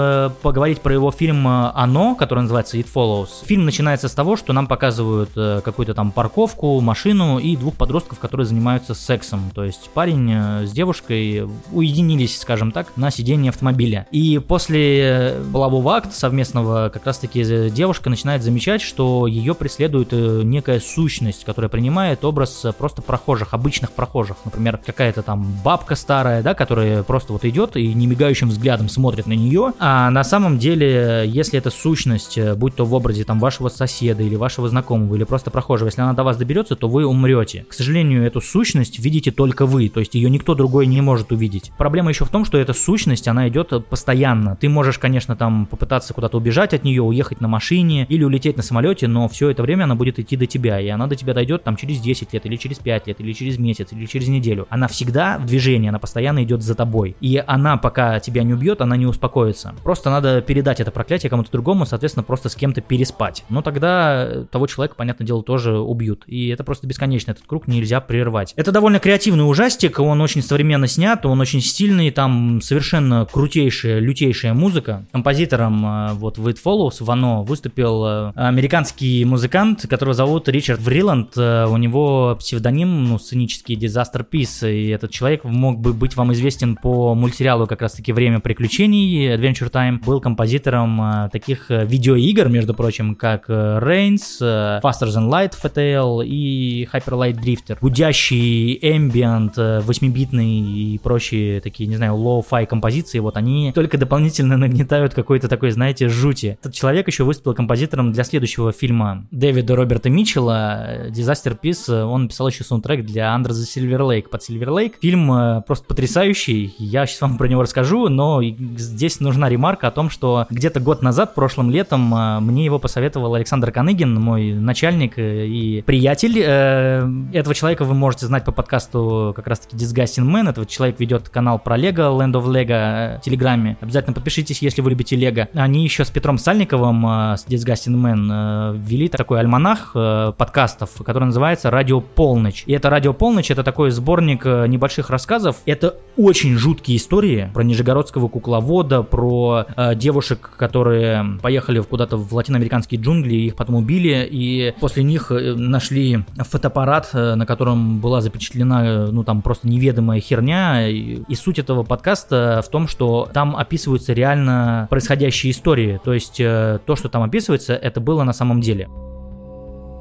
поговорить 0.42 0.81
про 0.81 0.92
его 0.92 1.11
фильм 1.11 1.46
«Оно», 1.46 2.14
который 2.14 2.40
называется 2.40 2.77
«It 2.77 2.87
Follows». 2.92 3.44
Фильм 3.44 3.64
начинается 3.64 4.09
с 4.09 4.12
того, 4.12 4.37
что 4.37 4.53
нам 4.53 4.66
показывают 4.66 5.31
э, 5.37 5.61
какую-то 5.64 5.94
там 5.94 6.12
парковку, 6.12 6.81
машину 6.81 7.38
и 7.38 7.57
двух 7.57 7.74
подростков, 7.74 8.18
которые 8.18 8.46
занимаются 8.46 8.94
сексом. 8.94 9.50
То 9.55 9.64
есть 9.64 9.90
парень 9.92 10.31
э, 10.33 10.66
с 10.66 10.72
девушкой 10.72 11.48
уединились, 11.72 12.38
скажем 12.40 12.72
так, 12.72 12.96
на 12.96 13.11
сиденье 13.11 13.50
автомобиля. 13.50 14.07
И 14.11 14.38
после 14.38 15.37
полового 15.53 15.96
акта 15.96 16.14
совместного 16.14 16.90
как 16.92 17.07
раз-таки 17.07 17.70
девушка 17.70 18.11
начинает 18.11 18.42
замечать, 18.42 18.83
что 18.83 19.27
ее 19.27 19.55
преследует 19.55 20.09
э, 20.12 20.42
некая 20.44 20.81
сущность, 20.81 21.44
которая 21.44 21.68
принимает 21.68 22.24
образ 22.24 22.66
просто 22.79 23.03
прохожих, 23.03 23.55
обычных 23.55 23.92
прохожих. 23.92 24.37
Например, 24.44 24.79
какая-то 24.79 25.22
там 25.22 25.44
бабка 25.64 25.94
старая, 25.94 26.42
да, 26.42 26.55
которая 26.55 27.03
просто 27.03 27.33
вот 27.33 27.44
идет 27.44 27.77
и 27.77 27.92
немигающим 27.92 28.48
взглядом 28.48 28.88
смотрит 28.88 29.27
на 29.27 29.33
нее, 29.33 29.72
а 29.79 30.04
на 30.11 30.25
самом 30.25 30.59
деле, 30.59 31.25
если 31.27 31.59
эта 31.59 31.71
сущность, 31.71 32.38
э, 32.38 32.55
будь 32.55 32.75
то 32.75 32.85
в 32.85 32.95
образе 32.95 33.25
там 33.25 33.38
вашего 33.38 33.69
соседа 33.69 34.23
или 34.23 34.35
вашего 34.35 34.69
знакомого 34.69 35.14
или 35.14 35.25
просто 35.25 35.51
прохожего, 35.51 35.88
если 35.88 36.01
она 36.01 36.12
до 36.12 36.25
вас 36.25 36.37
доберется, 36.37 36.77
то 36.77 36.88
вы 36.88 37.05
умрете. 37.05 37.64
К 37.69 37.73
сожалению, 37.73 38.25
эту 38.25 38.40
сущность 38.40 38.99
видите 38.99 39.31
только 39.31 39.67
вы, 39.67 39.88
то 39.88 40.01
есть 40.01 40.14
ее 40.14 40.31
никто 40.31 40.55
другой 40.55 40.87
не 40.87 41.01
может 41.01 41.33
увидеть. 41.33 41.71
Проблема 41.79 42.11
еще 42.11 42.25
в 42.25 42.31
том, 42.31 42.45
что 42.45 42.59
эта 42.59 42.73
сущность, 42.73 43.29
она 43.29 43.49
идет 43.49 43.87
постоянно. 43.88 44.57
Ты 44.57 44.69
можешь, 44.69 44.99
конечно, 44.99 45.37
там 45.37 45.67
попытаться 45.67 46.14
куда-то 46.14 46.38
убежать 46.38 46.75
от 46.75 46.85
нее, 46.85 47.03
уехать 47.03 47.40
на 47.40 47.49
машине 47.49 48.07
или 48.09 48.25
улететь 48.25 48.57
на 48.57 48.62
самолете, 48.62 49.07
но 49.07 49.29
все 49.29 49.51
это 49.51 49.62
время 49.62 49.85
она 49.85 49.95
будет 49.95 50.19
идти 50.19 50.37
до 50.37 50.47
тебя, 50.47 50.81
и 50.81 50.88
она 50.88 51.07
до 51.07 51.17
тебя 51.17 51.35
дойдет 51.35 51.64
там 51.64 51.77
через 51.77 52.01
10 52.01 52.33
лет, 52.33 52.47
или 52.47 52.57
через 52.57 52.79
5 52.79 53.07
лет, 53.07 53.21
или 53.21 53.33
через 53.33 53.59
месяц, 53.59 53.93
или 53.93 54.07
через 54.07 54.29
неделю. 54.29 54.67
Она 54.71 54.88
всегда 54.88 55.38
в 55.38 55.47
движении, 55.47 55.88
она 55.88 55.99
постоянно 55.99 56.43
идет 56.43 56.62
за 56.62 56.75
тобой. 56.75 57.17
И 57.21 57.43
она, 57.47 57.77
пока 57.77 58.21
тебя 58.21 58.43
не 58.43 58.55
убьет, 58.55 58.81
она 58.81 58.97
не 58.97 59.07
успокоится. 59.07 59.75
Просто 59.83 59.94
Просто 59.95 60.11
надо 60.11 60.41
передать 60.41 60.81
это 60.81 60.91
проклятие 60.91 61.31
кому-то 61.31 61.53
другому, 61.53 61.87
соответственно, 61.87 62.25
просто 62.25 62.49
с 62.49 62.57
кем-то 62.57 62.81
переспать. 62.81 63.45
Но 63.49 63.63
тогда 63.63 64.45
того 64.51 64.67
человека, 64.67 64.97
понятное 64.97 65.25
дело, 65.25 65.45
тоже 65.45 65.79
убьют. 65.79 66.25
И 66.27 66.49
это 66.49 66.65
просто 66.65 66.89
бесконечно, 66.89 67.31
этот 67.31 67.47
круг 67.47 67.69
нельзя 67.69 68.01
прервать. 68.01 68.55
Это 68.57 68.73
довольно 68.73 68.99
креативный 68.99 69.49
ужастик, 69.49 70.01
он 70.01 70.21
очень 70.21 70.43
современно 70.43 70.89
снят, 70.89 71.25
он 71.25 71.41
очень 71.41 71.61
стильный, 71.61 72.11
там 72.11 72.61
совершенно 72.61 73.25
крутейшая, 73.25 74.01
лютейшая 74.01 74.53
музыка. 74.53 75.07
Композитором 75.13 75.87
э, 75.87 76.13
вот 76.15 76.39
в 76.39 76.49
It 76.49 76.59
Follows, 76.61 76.97
в 76.99 77.09
Оно, 77.09 77.45
выступил 77.45 78.05
э, 78.05 78.33
американский 78.35 79.25
музыкант, 79.25 79.87
которого 79.89 80.13
зовут 80.13 80.49
Ричард 80.49 80.81
Вриланд. 80.81 81.35
Э, 81.37 81.67
у 81.67 81.77
него 81.77 82.35
псевдоним, 82.41 83.11
ну, 83.11 83.21
сценический 83.21 83.77
Disasterpeace, 83.77 84.69
и 84.69 84.89
этот 84.89 85.13
человек 85.13 85.45
мог 85.45 85.79
бы 85.79 85.93
быть 85.93 86.17
вам 86.17 86.33
известен 86.33 86.75
по 86.75 87.15
мультсериалу 87.15 87.69
как 87.69 87.81
раз-таки 87.81 88.13
«Время 88.13 88.41
приключений», 88.41 89.33
Adventure 89.33 89.71
Time, 89.71 89.84
Time 89.85 90.05
был 90.05 90.20
композитором 90.20 91.01
э, 91.01 91.29
таких 91.31 91.70
э, 91.70 91.85
видеоигр, 91.85 92.49
между 92.49 92.75
прочим, 92.75 93.14
как 93.14 93.44
э, 93.49 93.79
Reigns, 93.83 94.40
Faster 94.40 95.09
Than 95.09 95.29
Light 95.29 95.55
FTL 95.62 96.25
и 96.25 96.88
Hyper 96.92 97.14
Light 97.18 97.40
Drifter. 97.40 97.79
Гудящий 97.81 98.79
ambient, 98.83 99.55
8-битный 99.55 100.61
и 100.61 100.99
прочие 100.99 101.61
такие, 101.61 101.87
не 101.87 101.97
знаю, 101.97 102.14
lo-fi 102.14 102.67
композиции, 102.66 103.18
вот 103.18 103.37
они 103.37 103.73
только 103.75 103.99
дополнительно 103.99 104.57
нагнетают 104.64 105.14
какой-то 105.14 105.49
такой, 105.49 105.70
знаете, 105.70 106.09
жути. 106.09 106.59
Этот 106.61 106.75
человек 106.75 107.07
еще 107.09 107.25
выступил 107.25 107.55
композитором 107.55 108.12
для 108.12 108.25
следующего 108.25 108.73
фильма 108.73 109.27
Дэвида 109.31 109.77
Роберта 109.77 110.11
Митчелла, 110.11 111.09
Disasterpeace, 111.11 112.03
он 112.03 112.25
написал 112.25 112.49
еще 112.49 112.64
саундтрек 112.64 113.05
для 113.05 113.35
Under 113.37 113.51
the 113.51 113.64
Silver 113.64 114.01
Lake, 114.01 114.29
под 114.29 114.40
Silver 114.42 114.68
Lake. 114.68 114.94
Фильм 115.01 115.62
просто 115.66 115.87
потрясающий, 115.87 116.75
я 116.79 117.07
сейчас 117.07 117.20
вам 117.20 117.38
про 117.38 117.49
него 117.49 117.62
расскажу, 117.62 118.09
но 118.09 118.42
здесь 118.42 119.20
нужна 119.20 119.49
ремарка 119.49 119.74
о 119.83 119.91
том, 119.91 120.11
что 120.11 120.47
где-то 120.51 120.79
год 120.79 121.03
назад, 121.03 121.35
прошлым 121.35 121.71
летом, 121.71 122.15
а, 122.15 122.39
мне 122.41 122.65
его 122.65 122.79
посоветовал 122.79 123.35
Александр 123.35 123.73
Каныгин, 123.73 124.15
мой 124.15 124.53
начальник 124.53 125.19
э, 125.19 125.47
и 125.47 125.83
приятель. 125.83 126.39
Э, 126.39 127.09
этого 127.33 127.55
человека 127.55 127.85
вы 127.85 127.95
можете 127.95 128.27
знать 128.27 128.45
по 128.45 128.53
подкасту 128.53 129.33
как 129.35 129.47
раз-таки 129.47 129.77
Disgusting 129.77 130.31
Man. 130.31 130.51
Этот 130.51 130.69
человек 130.69 131.01
ведет 131.01 131.29
канал 131.29 131.59
про 131.59 131.77
Лего, 131.77 132.03
Land 132.03 132.33
of 132.33 132.47
Lego 132.47 133.19
в 133.19 133.23
Телеграме. 133.23 133.77
Обязательно 133.81 134.15
подпишитесь, 134.15 134.63
если 134.63 134.83
вы 134.83 134.91
любите 134.91 135.17
Лего. 135.17 135.49
Они 135.55 135.83
еще 135.83 136.05
с 136.05 136.11
Петром 136.11 136.39
Сальниковым 136.39 137.05
с 137.37 137.47
Disgusting 137.49 137.97
Man 137.97 138.29
э, 138.31 138.77
ввели 138.77 139.09
такой 139.09 139.41
альманах 139.41 139.93
подкастов, 140.37 140.91
который 141.05 141.25
называется 141.25 141.71
«Радио 141.71 142.01
Полночь». 142.01 142.65
И 142.67 142.73
это 142.73 142.91
«Радио 142.91 143.13
Полночь»— 143.13 143.51
это 143.51 143.65
такой 143.65 143.91
сборник 143.91 144.45
небольших 144.45 145.11
рассказов. 145.11 145.57
Это 145.67 145.97
очень 146.17 146.57
жуткие 146.57 146.99
истории 146.99 147.51
про 147.53 147.63
нижегородского 147.63 148.29
кукловода, 148.29 149.03
про 149.03 149.63
э, 149.77 149.94
девушек, 149.94 150.50
которые 150.57 151.38
поехали 151.42 151.81
куда-то 151.81 152.16
в 152.16 152.33
латиноамериканские 152.35 153.00
джунгли, 153.00 153.35
их 153.35 153.57
потом 153.57 153.77
убили, 153.77 154.27
и 154.31 154.74
после 154.81 155.03
них 155.03 155.31
э, 155.31 155.55
нашли 155.55 156.24
фотоаппарат, 156.37 157.11
э, 157.12 157.35
на 157.35 157.46
котором 157.46 158.00
была 158.00 158.20
запечатлена, 158.20 158.85
э, 158.85 159.07
ну, 159.11 159.24
там 159.24 159.42
просто 159.42 159.68
неведомая 159.68 160.20
херня, 160.20 160.88
и, 160.88 161.22
и 161.29 161.35
суть 161.35 161.59
этого 161.59 161.83
подкаста 161.83 162.62
в 162.64 162.70
том, 162.70 162.88
что 162.88 163.29
там 163.33 163.57
описываются 163.57 164.12
реально 164.12 164.87
происходящие 164.90 165.53
истории, 165.53 166.00
то 166.03 166.12
есть 166.12 166.40
э, 166.40 166.79
то, 166.85 166.96
что 166.96 167.09
там 167.09 167.22
описывается, 167.22 167.74
это 167.74 168.00
было 168.00 168.24
на 168.24 168.33
самом 168.33 168.61
деле. 168.61 168.88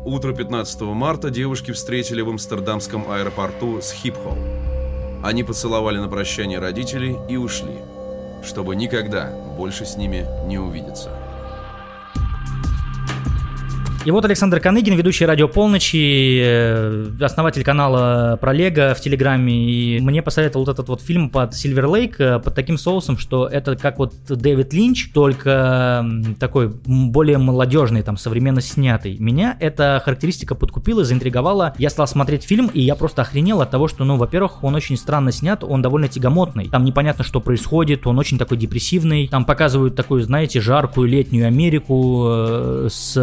Утро 0.06 0.34
15 0.34 0.82
марта 0.82 1.30
девушки 1.30 1.72
встретили 1.72 2.22
в 2.22 2.30
амстердамском 2.30 3.06
аэропорту 3.10 3.80
Схипхол. 3.82 4.38
Они 5.24 5.46
поцеловали 5.46 5.98
на 5.98 6.10
прощание 6.10 6.60
родителей 6.60 7.16
и 7.30 7.38
ушли 7.38 7.72
чтобы 8.44 8.76
никогда 8.76 9.32
больше 9.58 9.86
с 9.86 9.96
ними 9.96 10.28
не 10.46 10.58
увидеться. 10.60 11.10
И 14.06 14.12
вот 14.12 14.26
Александр 14.26 14.60
Каныгин, 14.60 14.96
ведущий 14.96 15.26
радио 15.26 15.48
Полночи, 15.48 16.42
э, 16.44 17.08
основатель 17.22 17.64
канала 17.64 18.38
про 18.42 18.52
Лего 18.52 18.94
в 18.96 19.00
Телеграме, 19.00 19.54
и 19.54 20.02
мне 20.02 20.22
посоветовал 20.22 20.66
вот 20.66 20.74
этот 20.74 20.90
вот 20.90 21.02
фильм 21.02 21.30
под 21.30 21.54
Silver 21.54 21.86
Lake, 21.86 22.16
э, 22.20 22.40
под 22.40 22.54
таким 22.54 22.78
соусом, 22.78 23.18
что 23.18 23.48
это 23.48 23.78
как 23.78 24.00
вот 24.00 24.14
Дэвид 24.28 24.74
Линч, 24.74 25.12
только 25.14 26.06
такой 26.38 26.74
более 26.86 27.38
молодежный, 27.38 28.02
там, 28.02 28.18
современно 28.18 28.60
снятый. 28.60 29.16
Меня 29.20 29.56
эта 29.62 30.02
характеристика 30.04 30.54
подкупила, 30.54 31.06
заинтриговала. 31.06 31.74
Я 31.78 31.90
стал 31.90 32.06
смотреть 32.06 32.44
фильм, 32.44 32.70
и 32.74 32.82
я 32.82 32.96
просто 32.96 33.22
охренел 33.22 33.62
от 33.62 33.72
того, 33.72 33.88
что, 33.88 34.04
ну, 34.04 34.18
во-первых, 34.18 34.66
он 34.66 34.76
очень 34.76 34.98
странно 34.98 35.32
снят, 35.32 35.64
он 35.64 35.82
довольно 35.82 36.10
тягомотный. 36.10 36.68
Там 36.68 36.84
непонятно, 36.84 37.24
что 37.24 37.40
происходит, 37.40 38.06
он 38.06 38.20
очень 38.20 38.38
такой 38.38 38.58
депрессивный. 38.58 39.30
Там 39.30 39.46
показывают 39.46 39.96
такую, 39.96 40.24
знаете, 40.24 40.60
жаркую 40.60 41.08
летнюю 41.08 41.48
Америку 41.48 42.26
э, 42.28 42.88
с 42.92 43.16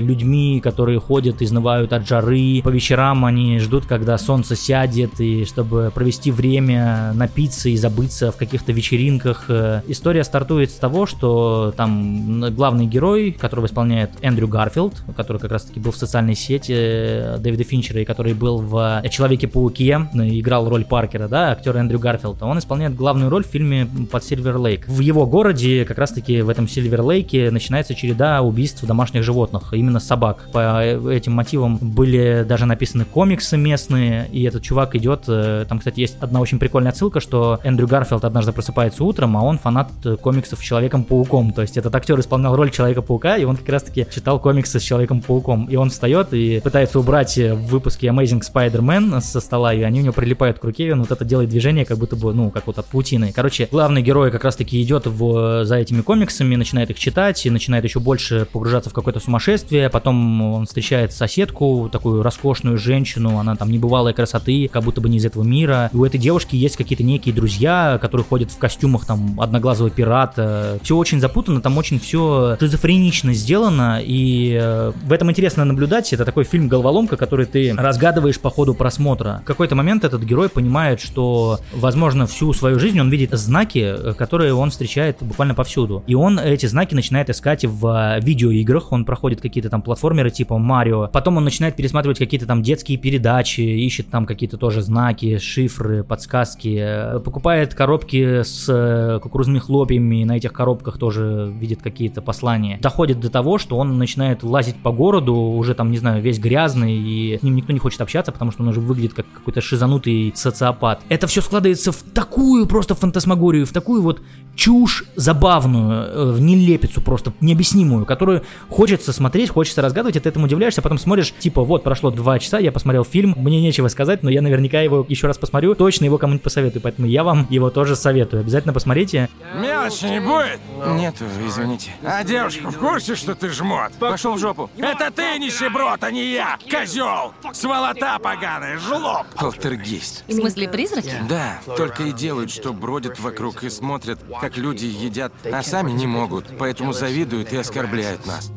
людьми 0.00 0.15
людьми, 0.16 0.60
которые 0.60 0.98
ходят, 0.98 1.42
изнывают 1.42 1.92
от 1.92 2.06
жары. 2.08 2.62
По 2.64 2.70
вечерам 2.70 3.24
они 3.24 3.58
ждут, 3.58 3.86
когда 3.86 4.16
солнце 4.18 4.56
сядет, 4.56 5.20
и 5.20 5.44
чтобы 5.44 5.92
провести 5.94 6.30
время, 6.30 7.12
напиться 7.14 7.68
и 7.68 7.76
забыться 7.76 8.32
в 8.32 8.36
каких-то 8.36 8.72
вечеринках. 8.72 9.44
Э, 9.48 9.82
История 9.88 10.24
стартует 10.24 10.70
с 10.70 10.74
того, 10.74 11.06
что 11.06 11.72
там 11.76 12.54
главный 12.54 12.86
герой, 12.86 13.32
которого 13.32 13.66
исполняет 13.66 14.10
Эндрю 14.22 14.48
Гарфилд, 14.48 15.02
который 15.16 15.38
как 15.38 15.52
раз-таки 15.52 15.80
был 15.80 15.92
в 15.92 15.96
социальной 15.96 16.34
сети 16.34 16.72
э, 16.74 17.36
Дэвида 17.38 17.64
Финчера, 17.64 18.00
и 18.00 18.04
который 18.04 18.34
был 18.34 18.58
в 18.58 19.02
Человеке-пауке, 19.10 20.08
э, 20.14 20.18
играл 20.40 20.68
роль 20.68 20.84
Паркера, 20.84 21.28
да, 21.28 21.52
актер 21.52 21.76
Эндрю 21.76 21.98
Гарфилд, 21.98 22.42
он 22.42 22.58
исполняет 22.58 22.96
главную 22.96 23.30
роль 23.30 23.44
в 23.44 23.48
фильме 23.48 23.86
под 24.10 24.24
Silver 24.24 24.56
Lake. 24.56 24.88
В 24.88 25.00
его 25.00 25.26
городе, 25.26 25.84
как 25.84 25.98
раз-таки 25.98 26.40
в 26.40 26.48
этом 26.48 26.68
Silver 26.68 27.02
Lake, 27.02 27.50
начинается 27.50 27.94
череда 27.94 28.40
убийств 28.42 28.84
домашних 28.84 29.22
животных, 29.22 29.72
именно 29.72 30.00
собак. 30.06 30.48
По 30.52 30.82
этим 31.10 31.32
мотивам 31.32 31.76
были 31.76 32.44
даже 32.48 32.66
написаны 32.66 33.04
комиксы 33.04 33.56
местные, 33.56 34.28
и 34.32 34.42
этот 34.44 34.62
чувак 34.62 34.94
идет, 34.94 35.24
э, 35.28 35.64
там, 35.68 35.78
кстати, 35.78 36.00
есть 36.00 36.16
одна 36.20 36.40
очень 36.40 36.58
прикольная 36.58 36.92
отсылка, 36.92 37.20
что 37.20 37.60
Эндрю 37.64 37.86
Гарфилд 37.86 38.24
однажды 38.24 38.52
просыпается 38.52 39.04
утром, 39.04 39.36
а 39.36 39.42
он 39.42 39.58
фанат 39.58 39.90
комиксов 40.20 40.62
Человеком-пауком, 40.62 41.52
то 41.52 41.62
есть 41.62 41.76
этот 41.76 41.94
актер 41.94 42.18
исполнял 42.20 42.56
роль 42.56 42.70
Человека-паука, 42.70 43.36
и 43.36 43.44
он 43.44 43.56
как 43.56 43.68
раз-таки 43.68 44.06
читал 44.12 44.40
комиксы 44.40 44.80
с 44.80 44.82
Человеком-пауком, 44.82 45.66
и 45.66 45.76
он 45.76 45.90
встает 45.90 46.32
и 46.32 46.60
пытается 46.60 46.98
убрать 46.98 47.36
в 47.36 47.66
выпуске 47.66 48.08
Amazing 48.08 48.42
Spider-Man 48.42 49.20
со 49.20 49.40
стола, 49.40 49.74
и 49.74 49.82
они 49.82 50.00
у 50.00 50.02
него 50.04 50.12
прилипают 50.12 50.58
к 50.58 50.64
руке, 50.64 50.88
и 50.88 50.90
он 50.90 51.00
вот 51.00 51.10
это 51.10 51.24
делает 51.24 51.50
движение, 51.50 51.84
как 51.84 51.98
будто 51.98 52.16
бы, 52.16 52.32
ну, 52.32 52.50
как 52.50 52.66
вот 52.66 52.78
от 52.78 52.86
паутины. 52.86 53.32
Короче, 53.34 53.68
главный 53.70 54.02
герой 54.02 54.30
как 54.30 54.44
раз-таки 54.44 54.82
идет 54.82 55.06
в, 55.06 55.64
за 55.64 55.76
этими 55.76 56.02
комиксами, 56.02 56.56
начинает 56.56 56.90
их 56.90 56.98
читать, 56.98 57.44
и 57.46 57.50
начинает 57.50 57.84
еще 57.84 58.00
больше 58.00 58.46
погружаться 58.52 58.90
в 58.90 58.92
какое-то 58.92 59.20
сумасшествие, 59.20 59.90
потом 59.96 60.42
он 60.42 60.66
встречает 60.66 61.14
соседку, 61.14 61.88
такую 61.90 62.22
роскошную 62.22 62.76
женщину, 62.76 63.38
она 63.38 63.56
там 63.56 63.70
небывалой 63.70 64.12
красоты, 64.12 64.68
как 64.70 64.82
будто 64.82 65.00
бы 65.00 65.08
не 65.08 65.16
из 65.16 65.24
этого 65.24 65.42
мира. 65.42 65.88
И 65.90 65.96
у 65.96 66.04
этой 66.04 66.18
девушки 66.18 66.54
есть 66.54 66.76
какие-то 66.76 67.02
некие 67.02 67.34
друзья, 67.34 67.98
которые 67.98 68.26
ходят 68.26 68.50
в 68.50 68.58
костюмах 68.58 69.06
там 69.06 69.40
одноглазого 69.40 69.88
пирата. 69.88 70.78
Все 70.82 70.98
очень 70.98 71.18
запутано, 71.18 71.62
там 71.62 71.78
очень 71.78 71.98
все 71.98 72.58
шизофренично 72.60 73.32
сделано, 73.32 74.02
и 74.04 74.58
э, 74.60 74.92
в 75.02 75.10
этом 75.14 75.30
интересно 75.30 75.64
наблюдать. 75.64 76.12
Это 76.12 76.26
такой 76.26 76.44
фильм 76.44 76.68
головоломка, 76.68 77.16
который 77.16 77.46
ты 77.46 77.72
разгадываешь 77.74 78.38
по 78.38 78.50
ходу 78.50 78.74
просмотра. 78.74 79.40
В 79.44 79.46
какой-то 79.46 79.76
момент 79.76 80.04
этот 80.04 80.22
герой 80.24 80.50
понимает, 80.50 81.00
что, 81.00 81.60
возможно, 81.72 82.26
всю 82.26 82.52
свою 82.52 82.78
жизнь 82.78 83.00
он 83.00 83.08
видит 83.08 83.30
знаки, 83.32 83.78
э, 83.78 84.12
которые 84.12 84.52
он 84.52 84.68
встречает 84.68 85.16
буквально 85.22 85.54
повсюду. 85.54 86.04
И 86.06 86.14
он 86.14 86.38
эти 86.38 86.66
знаки 86.66 86.94
начинает 86.94 87.30
искать 87.30 87.64
в 87.64 88.18
видеоиграх, 88.20 88.92
он 88.92 89.06
проходит 89.06 89.40
какие-то 89.40 89.70
там 89.70 89.85
платформеры 89.86 90.30
типа 90.30 90.58
Марио, 90.58 91.08
потом 91.08 91.38
он 91.38 91.44
начинает 91.44 91.76
пересматривать 91.76 92.18
какие-то 92.18 92.46
там 92.46 92.62
детские 92.62 92.98
передачи, 92.98 93.60
ищет 93.60 94.10
там 94.10 94.26
какие-то 94.26 94.58
тоже 94.58 94.82
знаки, 94.82 95.38
шифры, 95.38 96.04
подсказки, 96.04 96.78
э, 96.78 97.20
покупает 97.20 97.74
коробки 97.74 98.42
с 98.42 98.66
э, 98.68 99.20
кукурузными 99.22 99.60
хлопьями, 99.60 100.24
на 100.24 100.36
этих 100.36 100.52
коробках 100.52 100.98
тоже 100.98 101.52
видит 101.58 101.82
какие-то 101.82 102.20
послания. 102.20 102.78
Доходит 102.82 103.20
до 103.20 103.30
того, 103.30 103.58
что 103.58 103.78
он 103.78 103.96
начинает 103.96 104.42
лазить 104.42 104.76
по 104.76 104.90
городу, 104.90 105.34
уже 105.34 105.74
там, 105.74 105.90
не 105.90 105.98
знаю, 105.98 106.20
весь 106.20 106.38
грязный, 106.38 106.96
и 106.96 107.38
с 107.38 107.42
ним 107.42 107.54
никто 107.54 107.72
не 107.72 107.78
хочет 107.78 108.00
общаться, 108.00 108.32
потому 108.32 108.50
что 108.50 108.62
он 108.62 108.68
уже 108.68 108.80
выглядит 108.80 109.14
как 109.14 109.26
какой-то 109.32 109.60
шизанутый 109.60 110.32
социопат. 110.34 111.00
Это 111.08 111.26
все 111.28 111.40
складывается 111.40 111.92
в 111.92 112.02
такую 112.12 112.66
просто 112.66 112.94
фантасмагорию, 112.94 113.66
в 113.66 113.72
такую 113.72 114.02
вот 114.02 114.20
чушь 114.56 115.04
забавную, 115.14 115.92
э, 115.92 116.32
в 116.32 116.40
нелепицу 116.40 117.00
просто 117.00 117.32
необъяснимую, 117.40 118.04
которую 118.04 118.42
хочется 118.68 119.12
смотреть, 119.12 119.50
хочется 119.50 119.75
разгадывать, 119.82 120.16
и 120.16 120.20
ты 120.20 120.28
этому 120.28 120.46
удивляешься, 120.46 120.80
а 120.80 120.82
потом 120.82 120.98
смотришь, 120.98 121.32
типа, 121.38 121.62
вот, 121.64 121.82
прошло 121.82 122.10
два 122.10 122.38
часа, 122.38 122.58
я 122.58 122.72
посмотрел 122.72 123.04
фильм, 123.04 123.34
мне 123.36 123.60
нечего 123.60 123.88
сказать, 123.88 124.22
но 124.22 124.30
я 124.30 124.42
наверняка 124.42 124.80
его 124.80 125.04
еще 125.08 125.26
раз 125.26 125.38
посмотрю, 125.38 125.74
точно 125.74 126.04
его 126.04 126.18
кому-нибудь 126.18 126.42
посоветую, 126.42 126.82
поэтому 126.82 127.06
я 127.06 127.24
вам 127.24 127.46
его 127.50 127.70
тоже 127.70 127.96
советую. 127.96 128.40
Обязательно 128.40 128.72
посмотрите. 128.72 129.28
Мелочи 129.54 130.04
не 130.04 130.20
будет? 130.20 130.58
Нету, 130.98 131.24
извините. 131.46 131.90
А 132.04 132.22
девушка 132.24 132.70
в 132.70 132.78
курсе, 132.78 133.14
что 133.14 133.34
ты 133.34 133.48
жмот? 133.50 133.92
Пошел 133.98 134.34
в 134.34 134.38
жопу. 134.38 134.70
Это 134.78 135.10
ты 135.10 135.38
нищеброд, 135.38 136.02
а 136.02 136.10
не 136.10 136.32
я! 136.32 136.58
Козел! 136.70 137.32
Сволота 137.52 138.18
поганая, 138.18 138.78
жлоб! 138.78 139.26
Полтергейст. 139.36 140.24
В 140.26 140.32
смысле 140.32 140.68
призраки? 140.68 141.14
Да, 141.28 141.60
только 141.76 142.04
и 142.04 142.12
делают, 142.12 142.50
что 142.50 142.72
бродят 142.72 143.18
вокруг 143.20 143.62
и 143.64 143.70
смотрят, 143.70 144.18
как 144.40 144.56
люди 144.56 144.86
едят, 144.86 145.32
а 145.44 145.62
сами 145.62 145.92
не 145.92 146.06
могут, 146.06 146.46
поэтому 146.58 146.92
завидуют 146.92 147.52
и 147.52 147.56
оскорбляют 147.56 148.26
нас. 148.26 148.50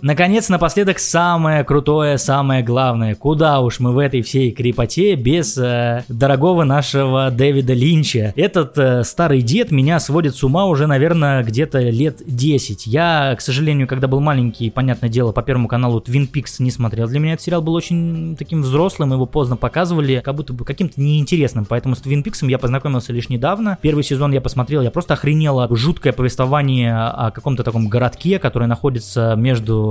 Наконец, 0.00 0.48
напоследок, 0.48 0.98
самое 0.98 1.64
крутое, 1.64 2.18
самое 2.18 2.62
главное. 2.62 3.14
Куда 3.14 3.60
уж 3.60 3.80
мы 3.80 3.92
в 3.92 3.98
этой 3.98 4.22
всей 4.22 4.52
крепоте 4.52 5.16
без 5.16 5.58
э, 5.58 6.04
дорогого 6.08 6.62
нашего 6.64 7.30
Дэвида 7.30 7.72
Линча. 7.72 8.32
Этот 8.36 8.78
э, 8.78 9.02
старый 9.02 9.42
дед 9.42 9.72
меня 9.72 9.98
сводит 9.98 10.36
с 10.36 10.44
ума 10.44 10.66
уже, 10.66 10.86
наверное, 10.86 11.42
где-то 11.42 11.80
лет 11.80 12.22
10. 12.24 12.86
Я, 12.86 13.34
к 13.36 13.40
сожалению, 13.40 13.88
когда 13.88 14.06
был 14.06 14.20
маленький, 14.20 14.70
понятное 14.70 15.10
дело, 15.10 15.32
по 15.32 15.42
Первому 15.42 15.66
каналу 15.66 16.00
Twin 16.00 16.30
Peaks 16.30 16.56
не 16.60 16.70
смотрел. 16.70 17.08
Для 17.08 17.18
меня 17.18 17.32
этот 17.32 17.44
сериал 17.44 17.62
был 17.62 17.74
очень 17.74 18.36
таким 18.38 18.62
взрослым, 18.62 19.12
его 19.12 19.26
поздно 19.26 19.56
показывали, 19.56 20.20
как 20.24 20.36
будто 20.36 20.52
бы 20.52 20.64
каким-то 20.64 21.00
неинтересным. 21.00 21.64
Поэтому 21.64 21.96
с 21.96 22.02
Twin 22.02 22.22
Peaks 22.22 22.48
я 22.48 22.58
познакомился 22.58 23.12
лишь 23.12 23.28
недавно. 23.28 23.78
Первый 23.82 24.04
сезон 24.04 24.32
я 24.32 24.40
посмотрел, 24.40 24.82
я 24.82 24.92
просто 24.92 25.14
охренел 25.14 25.58
от 25.58 25.76
жуткое 25.76 26.12
повествование 26.12 26.94
о 26.94 27.30
каком-то 27.32 27.64
таком 27.64 27.88
городке, 27.88 28.38
который 28.38 28.68
находится 28.68 29.34
между 29.36 29.87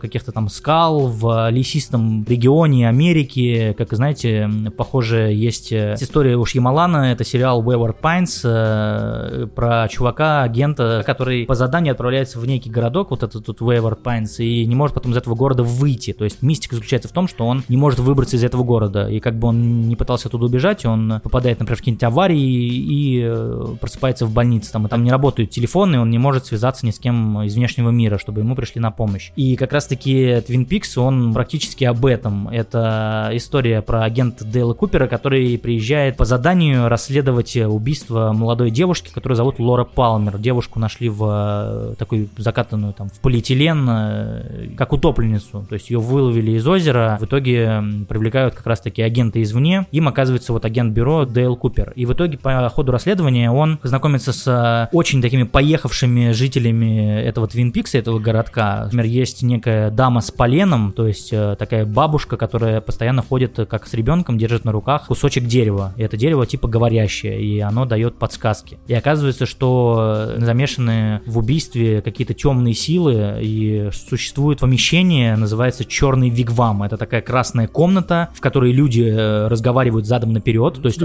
каких-то 0.00 0.32
там 0.32 0.48
скал 0.48 1.08
в 1.08 1.50
лесистом 1.50 2.24
регионе 2.24 2.88
Америки. 2.88 3.74
Как 3.76 3.92
знаете, 3.92 4.50
похоже, 4.76 5.32
есть 5.32 5.72
история 5.72 6.36
у 6.36 6.44
Шьямалана, 6.44 7.12
это 7.12 7.24
сериал 7.24 7.62
Wayward 7.62 7.96
Pines 8.00 8.40
э, 8.44 9.46
про 9.46 9.88
чувака, 9.88 10.42
агента, 10.42 11.02
который 11.06 11.46
по 11.46 11.54
заданию 11.54 11.92
отправляется 11.92 12.38
в 12.38 12.46
некий 12.46 12.70
городок, 12.70 13.10
вот 13.10 13.22
этот 13.22 13.46
тут 13.46 13.60
Wayward 13.60 14.02
Pines, 14.02 14.36
и 14.38 14.64
не 14.66 14.74
может 14.74 14.94
потом 14.94 15.12
из 15.12 15.16
этого 15.16 15.34
города 15.34 15.62
выйти. 15.62 16.12
То 16.12 16.24
есть 16.24 16.42
мистика 16.42 16.76
заключается 16.76 17.08
в 17.08 17.12
том, 17.12 17.28
что 17.28 17.46
он 17.46 17.64
не 17.68 17.76
может 17.76 17.98
выбраться 17.98 18.36
из 18.36 18.44
этого 18.44 18.62
города. 18.62 19.08
И 19.08 19.20
как 19.20 19.38
бы 19.38 19.48
он 19.48 19.82
не 19.88 19.96
пытался 19.96 20.28
оттуда 20.28 20.46
убежать, 20.46 20.84
он 20.84 21.20
попадает, 21.22 21.60
например, 21.60 21.76
в 21.76 21.80
какие-нибудь 21.80 22.04
аварии 22.04 22.40
и 22.40 23.22
э, 23.24 23.76
просыпается 23.80 24.26
в 24.26 24.32
больнице. 24.32 24.72
Там, 24.72 24.86
и 24.86 24.88
там 24.88 25.02
не 25.04 25.10
работают 25.10 25.50
телефоны, 25.50 26.00
он 26.00 26.10
не 26.10 26.18
может 26.18 26.46
связаться 26.46 26.86
ни 26.86 26.90
с 26.90 26.98
кем 26.98 27.42
из 27.42 27.54
внешнего 27.54 27.90
мира, 27.90 28.18
чтобы 28.18 28.40
ему 28.40 28.54
пришли 28.54 28.80
на 28.80 28.90
помощь. 28.90 29.23
И 29.36 29.56
как 29.56 29.72
раз-таки 29.72 30.36
Twin 30.46 30.66
Peaks, 30.66 30.98
он 30.98 31.32
практически 31.32 31.84
об 31.84 32.04
этом. 32.06 32.48
Это 32.48 33.30
история 33.32 33.82
про 33.82 34.04
агента 34.04 34.44
Дейла 34.44 34.74
Купера, 34.74 35.06
который 35.06 35.58
приезжает 35.58 36.16
по 36.16 36.24
заданию 36.24 36.88
расследовать 36.88 37.56
убийство 37.56 38.32
молодой 38.32 38.70
девушки, 38.70 39.10
которую 39.12 39.36
зовут 39.36 39.58
Лора 39.58 39.84
Палмер. 39.84 40.38
Девушку 40.38 40.78
нашли 40.78 41.08
в 41.08 41.24
э, 41.24 41.94
такую 41.98 42.28
закатанную 42.36 42.92
там 42.92 43.08
в 43.08 43.20
полиэтилен, 43.20 43.88
э, 43.88 44.68
как 44.76 44.92
утопленницу. 44.92 45.66
То 45.68 45.74
есть 45.74 45.90
ее 45.90 45.98
выловили 45.98 46.52
из 46.52 46.66
озера, 46.66 47.18
в 47.20 47.24
итоге 47.24 47.82
привлекают 48.08 48.54
как 48.54 48.66
раз-таки 48.66 49.02
агента 49.02 49.42
извне. 49.42 49.86
Им 49.92 50.08
оказывается 50.08 50.52
вот 50.52 50.64
агент 50.64 50.92
бюро 50.92 51.24
Дейл 51.24 51.56
Купер. 51.56 51.92
И 51.96 52.06
в 52.06 52.12
итоге 52.12 52.38
по 52.38 52.68
ходу 52.68 52.92
расследования 52.92 53.50
он 53.50 53.78
знакомится 53.82 54.32
с 54.32 54.88
очень 54.92 55.22
такими 55.22 55.44
поехавшими 55.44 56.32
жителями 56.32 57.22
этого 57.22 57.46
Твин 57.46 57.72
Пикса, 57.72 57.98
этого 57.98 58.18
городка. 58.18 58.84
Например, 58.84 59.06
есть 59.14 59.42
некая 59.42 59.90
дама 59.90 60.20
с 60.20 60.30
поленом, 60.30 60.92
то 60.92 61.06
есть 61.06 61.32
э, 61.32 61.56
такая 61.58 61.86
бабушка, 61.86 62.36
которая 62.36 62.80
постоянно 62.80 63.22
ходит 63.22 63.58
э, 63.58 63.66
как 63.66 63.86
с 63.86 63.94
ребенком, 63.94 64.36
держит 64.36 64.64
на 64.64 64.72
руках 64.72 65.06
кусочек 65.06 65.44
дерева. 65.44 65.94
И 65.96 66.02
это 66.02 66.16
дерево 66.16 66.46
типа 66.46 66.68
говорящее, 66.68 67.40
и 67.40 67.60
оно 67.60 67.84
дает 67.84 68.18
подсказки. 68.18 68.78
И 68.86 68.94
оказывается, 68.94 69.46
что 69.46 70.34
э, 70.36 70.40
замешаны 70.40 71.20
в 71.26 71.38
убийстве 71.38 72.02
какие-то 72.02 72.34
темные 72.34 72.74
силы, 72.74 73.38
и 73.40 73.90
существует 73.92 74.60
помещение, 74.60 75.36
называется 75.36 75.84
черный 75.84 76.28
вигвам. 76.28 76.82
Это 76.82 76.96
такая 76.96 77.22
красная 77.22 77.68
комната, 77.68 78.30
в 78.34 78.40
которой 78.40 78.72
люди 78.72 79.02
разговаривают 79.48 80.06
задом 80.06 80.32
наперед, 80.32 80.80
то 80.82 80.88
есть 80.88 81.00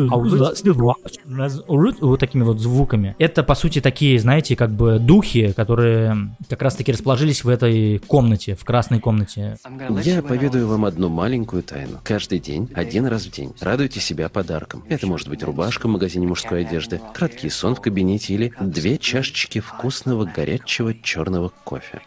вот 2.01 2.19
такими 2.19 2.43
вот 2.43 2.59
звуками. 2.59 3.15
Это, 3.19 3.43
по 3.43 3.55
сути, 3.55 3.81
такие, 3.81 4.19
знаете, 4.19 4.55
как 4.55 4.71
бы 4.71 4.99
духи, 4.99 5.53
которые 5.53 6.35
как 6.49 6.61
раз-таки 6.61 6.91
расположились 6.91 7.43
в 7.43 7.49
этой 7.49 7.98
комнате, 8.05 8.55
в 8.55 8.63
красной 8.65 8.99
комнате. 8.99 9.57
Я 10.03 10.21
поведаю 10.21 10.67
вам 10.67 10.85
одну 10.85 11.09
маленькую 11.09 11.63
тайну. 11.63 11.99
Каждый 12.03 12.39
день, 12.39 12.69
один 12.73 13.05
раз 13.05 13.25
в 13.25 13.31
день, 13.31 13.53
радуйте 13.59 13.99
себя 13.99 14.29
подарком. 14.29 14.83
Это 14.89 15.07
может 15.07 15.27
быть 15.27 15.43
рубашка 15.43 15.87
в 15.87 15.91
магазине 15.91 16.27
мужской 16.27 16.61
одежды, 16.61 17.01
краткий 17.13 17.49
сон 17.49 17.75
в 17.75 17.81
кабинете 17.81 18.33
или 18.33 18.53
две 18.59 18.97
чашечки 18.97 19.59
вкусного 19.59 20.25
горячего 20.25 20.93
черного 20.93 21.51
кофе. 21.63 22.01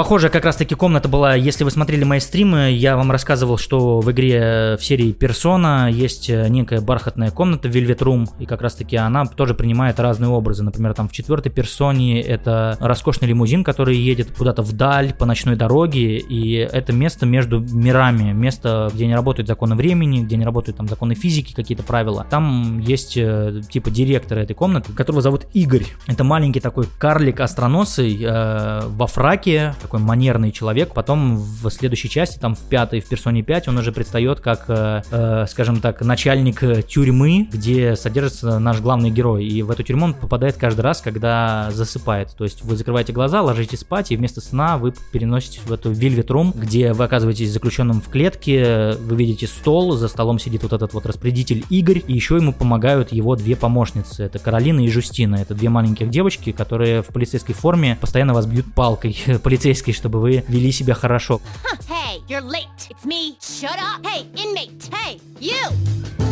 Похожая 0.00 0.30
как 0.30 0.46
раз-таки 0.46 0.74
комната 0.74 1.10
была, 1.10 1.34
если 1.34 1.62
вы 1.62 1.70
смотрели 1.70 2.04
мои 2.04 2.20
стримы, 2.20 2.70
я 2.70 2.96
вам 2.96 3.10
рассказывал, 3.10 3.58
что 3.58 4.00
в 4.00 4.10
игре 4.10 4.78
в 4.80 4.82
серии 4.82 5.12
Persona 5.12 5.92
есть 5.92 6.30
э, 6.30 6.48
некая 6.48 6.80
бархатная 6.80 7.30
комната 7.30 7.68
Velvet 7.68 7.98
Room, 7.98 8.26
и 8.38 8.46
как 8.46 8.62
раз-таки 8.62 8.96
она 8.96 9.26
тоже 9.26 9.52
принимает 9.52 10.00
разные 10.00 10.30
образы. 10.30 10.62
Например, 10.62 10.94
там 10.94 11.10
в 11.10 11.12
четвертой 11.12 11.52
персоне 11.52 12.22
это 12.22 12.78
роскошный 12.80 13.28
лимузин, 13.28 13.62
который 13.62 13.94
едет 13.94 14.28
куда-то 14.38 14.62
вдаль 14.62 15.12
по 15.12 15.26
ночной 15.26 15.54
дороге, 15.54 16.16
и 16.16 16.54
это 16.54 16.94
место 16.94 17.26
между 17.26 17.60
мирами, 17.60 18.32
место, 18.32 18.88
где 18.94 19.06
не 19.06 19.14
работают 19.14 19.48
законы 19.48 19.74
времени, 19.74 20.22
где 20.22 20.38
не 20.38 20.46
работают 20.46 20.78
там 20.78 20.88
законы 20.88 21.14
физики, 21.14 21.52
какие-то 21.54 21.82
правила. 21.82 22.26
Там 22.30 22.78
есть 22.78 23.18
э, 23.18 23.60
типа 23.68 23.90
директор 23.90 24.38
этой 24.38 24.54
комнаты, 24.54 24.94
которого 24.94 25.20
зовут 25.20 25.44
Игорь. 25.52 25.84
Это 26.06 26.24
маленький 26.24 26.60
такой 26.60 26.86
карлик 26.98 27.40
остроносый 27.40 28.18
э, 28.18 28.80
во 28.86 29.06
фраке, 29.06 29.74
такой 29.90 30.00
манерный 30.06 30.52
человек. 30.52 30.94
Потом 30.94 31.36
в 31.36 31.68
следующей 31.68 32.08
части, 32.08 32.38
там 32.38 32.54
в 32.54 32.60
пятой, 32.60 33.00
в 33.00 33.08
персоне 33.08 33.42
5, 33.42 33.68
он 33.68 33.78
уже 33.78 33.90
предстает 33.90 34.38
как, 34.38 34.66
э, 34.68 35.02
э, 35.10 35.46
скажем 35.48 35.80
так, 35.80 36.00
начальник 36.02 36.86
тюрьмы, 36.86 37.48
где 37.50 37.96
содержится 37.96 38.60
наш 38.60 38.80
главный 38.80 39.10
герой. 39.10 39.44
И 39.44 39.62
в 39.62 39.70
эту 39.72 39.82
тюрьму 39.82 40.04
он 40.06 40.14
попадает 40.14 40.56
каждый 40.56 40.82
раз, 40.82 41.00
когда 41.00 41.70
засыпает. 41.72 42.28
То 42.38 42.44
есть 42.44 42.62
вы 42.62 42.76
закрываете 42.76 43.12
глаза, 43.12 43.42
ложитесь 43.42 43.80
спать, 43.80 44.12
и 44.12 44.16
вместо 44.16 44.40
сна 44.40 44.78
вы 44.78 44.94
переноситесь 45.10 45.62
в 45.66 45.72
эту 45.72 45.90
Velvet 45.90 46.28
Room, 46.28 46.52
где 46.56 46.92
вы 46.92 47.02
оказываетесь 47.02 47.52
заключенным 47.52 48.00
в 48.00 48.08
клетке, 48.08 48.92
вы 48.92 49.16
видите 49.16 49.48
стол, 49.48 49.96
за 49.96 50.06
столом 50.06 50.38
сидит 50.38 50.62
вот 50.62 50.72
этот 50.72 50.94
вот 50.94 51.04
распорядитель 51.04 51.64
Игорь, 51.68 52.02
и 52.06 52.12
еще 52.12 52.36
ему 52.36 52.52
помогают 52.52 53.10
его 53.10 53.34
две 53.34 53.56
помощницы. 53.56 54.22
Это 54.22 54.38
Каролина 54.38 54.84
и 54.84 54.88
Жустина. 54.88 55.34
Это 55.36 55.56
две 55.56 55.68
маленьких 55.68 56.10
девочки, 56.10 56.52
которые 56.52 57.02
в 57.02 57.08
полицейской 57.08 57.56
форме 57.56 57.98
постоянно 58.00 58.34
вас 58.34 58.46
бьют 58.46 58.72
палкой 58.72 59.16
полицейской, 59.70 59.94
чтобы 59.94 60.20
вы 60.20 60.44
вели 60.48 60.72
себя 60.72 60.94
хорошо. 60.94 61.40
Hey, 61.88 62.22
you're 62.28 62.42
late. 62.42 62.66
It's 62.88 63.04
me. 63.04 63.36
Shut 63.40 63.78
up. 63.78 64.04
Hey, 64.04 64.26
inmate. 64.34 64.90
Hey, 64.92 65.20
you. 65.38 66.29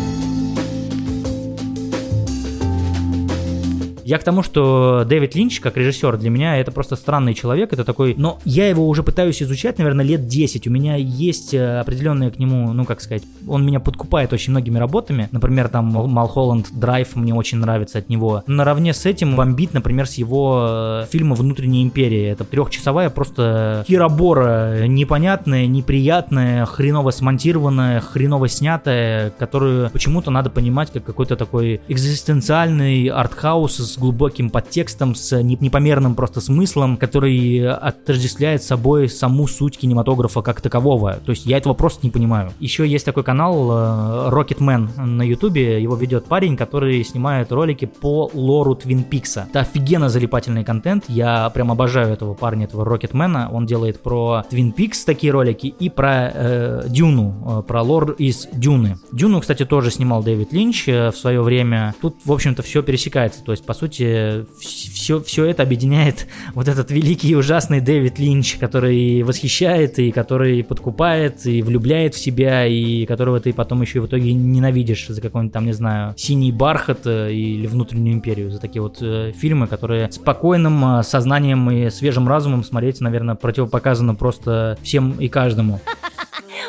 Я 4.08 4.16
к 4.16 4.24
тому, 4.24 4.42
что 4.42 5.04
Дэвид 5.06 5.34
Линч, 5.34 5.60
как 5.60 5.76
режиссер, 5.76 6.16
для 6.16 6.30
меня 6.30 6.56
это 6.56 6.72
просто 6.72 6.96
странный 6.96 7.34
человек, 7.34 7.74
это 7.74 7.84
такой... 7.84 8.14
Но 8.16 8.38
я 8.46 8.66
его 8.66 8.88
уже 8.88 9.02
пытаюсь 9.02 9.42
изучать, 9.42 9.76
наверное, 9.76 10.02
лет 10.02 10.26
10. 10.26 10.66
У 10.66 10.70
меня 10.70 10.96
есть 10.96 11.52
э, 11.52 11.78
определенные 11.78 12.30
к 12.30 12.38
нему, 12.38 12.72
ну, 12.72 12.86
как 12.86 13.02
сказать, 13.02 13.24
он 13.46 13.66
меня 13.66 13.80
подкупает 13.80 14.32
очень 14.32 14.52
многими 14.52 14.78
работами. 14.78 15.28
Например, 15.30 15.68
там 15.68 15.84
Малхолланд 15.88 16.68
Драйв 16.72 17.16
мне 17.16 17.34
очень 17.34 17.58
нравится 17.58 17.98
от 17.98 18.08
него. 18.08 18.42
Наравне 18.46 18.94
с 18.94 19.04
этим 19.04 19.36
бомбит, 19.36 19.74
например, 19.74 20.06
с 20.06 20.14
его 20.14 21.02
э, 21.02 21.06
фильма 21.12 21.34
«Внутренняя 21.34 21.82
империя». 21.82 22.30
Это 22.30 22.44
трехчасовая 22.44 23.10
просто 23.10 23.84
херобора, 23.86 24.86
непонятная, 24.86 25.66
неприятная, 25.66 26.64
хреново 26.64 27.10
смонтированная, 27.10 28.00
хреново 28.00 28.48
снятая, 28.48 29.34
которую 29.38 29.90
почему-то 29.90 30.30
надо 30.30 30.48
понимать 30.48 30.90
как 30.92 31.04
какой-то 31.04 31.36
такой 31.36 31.82
экзистенциальный 31.88 33.08
артхаус 33.08 33.76
с 33.76 33.97
глубоким 33.98 34.50
подтекстом, 34.50 35.14
с 35.14 35.40
непомерным 35.42 36.14
просто 36.14 36.40
смыслом, 36.40 36.96
который 36.96 37.68
отождествляет 37.68 38.62
собой 38.62 39.08
саму 39.08 39.46
суть 39.46 39.78
кинематографа 39.78 40.42
как 40.42 40.60
такового. 40.60 41.18
То 41.24 41.30
есть 41.30 41.46
я 41.46 41.58
этого 41.58 41.74
просто 41.74 42.06
не 42.06 42.10
понимаю. 42.10 42.52
Еще 42.60 42.86
есть 42.86 43.04
такой 43.04 43.24
канал 43.24 43.70
э, 43.70 44.30
Rocketman 44.30 45.00
на 45.00 45.22
ютубе, 45.22 45.82
его 45.82 45.96
ведет 45.96 46.26
парень, 46.26 46.56
который 46.56 47.02
снимает 47.04 47.52
ролики 47.52 47.86
по 47.86 48.30
лору 48.32 48.74
Твин 48.74 49.04
Пикса. 49.04 49.46
Это 49.50 49.60
офигенно 49.60 50.08
залипательный 50.08 50.64
контент, 50.64 51.04
я 51.08 51.48
прям 51.50 51.72
обожаю 51.72 52.12
этого 52.12 52.34
парня, 52.34 52.64
этого 52.64 52.84
Рокетмена, 52.84 53.50
он 53.50 53.66
делает 53.66 54.02
про 54.02 54.44
Твин 54.48 54.72
Пикс 54.72 55.04
такие 55.04 55.32
ролики 55.32 55.66
и 55.66 55.88
про 55.88 56.30
э, 56.32 56.82
Дюну, 56.88 57.60
э, 57.60 57.62
про 57.62 57.82
лор 57.82 58.12
из 58.12 58.48
Дюны. 58.52 58.96
Дюну, 59.12 59.40
кстати, 59.40 59.64
тоже 59.64 59.90
снимал 59.90 60.22
Дэвид 60.22 60.52
Линч 60.52 60.88
э, 60.88 61.10
в 61.10 61.16
свое 61.16 61.42
время. 61.42 61.94
Тут, 62.00 62.16
в 62.24 62.32
общем-то, 62.32 62.62
все 62.62 62.82
пересекается, 62.82 63.42
то 63.42 63.52
есть, 63.52 63.64
по 63.64 63.74
сути, 63.74 63.87
все, 63.94 65.20
все 65.22 65.44
это 65.44 65.62
объединяет 65.62 66.26
вот 66.54 66.68
этот 66.68 66.90
великий 66.90 67.30
и 67.30 67.34
ужасный 67.34 67.80
Дэвид 67.80 68.18
Линч, 68.18 68.56
который 68.56 69.22
восхищает 69.22 69.98
и 69.98 70.10
который 70.10 70.62
подкупает 70.64 71.46
и 71.46 71.62
влюбляет 71.62 72.14
в 72.14 72.18
себя, 72.18 72.66
и 72.66 73.06
которого 73.06 73.40
ты 73.40 73.52
потом 73.52 73.82
еще 73.82 74.00
в 74.00 74.06
итоге 74.06 74.32
ненавидишь 74.32 75.08
за 75.08 75.20
какой-нибудь 75.20 75.52
там, 75.52 75.66
не 75.66 75.72
знаю, 75.72 76.14
синий 76.16 76.52
бархат 76.52 77.06
э, 77.06 77.32
или 77.32 77.66
внутреннюю 77.66 78.14
империю, 78.14 78.50
за 78.50 78.60
такие 78.60 78.82
вот 78.82 78.98
э, 79.00 79.32
фильмы, 79.32 79.66
которые 79.66 80.10
спокойным 80.10 80.98
э, 80.98 81.02
сознанием 81.02 81.70
и 81.70 81.90
свежим 81.90 82.28
разумом 82.28 82.64
смотреть, 82.64 83.00
наверное, 83.00 83.34
противопоказано 83.34 84.14
просто 84.14 84.78
всем 84.82 85.12
и 85.18 85.28
каждому. 85.28 85.80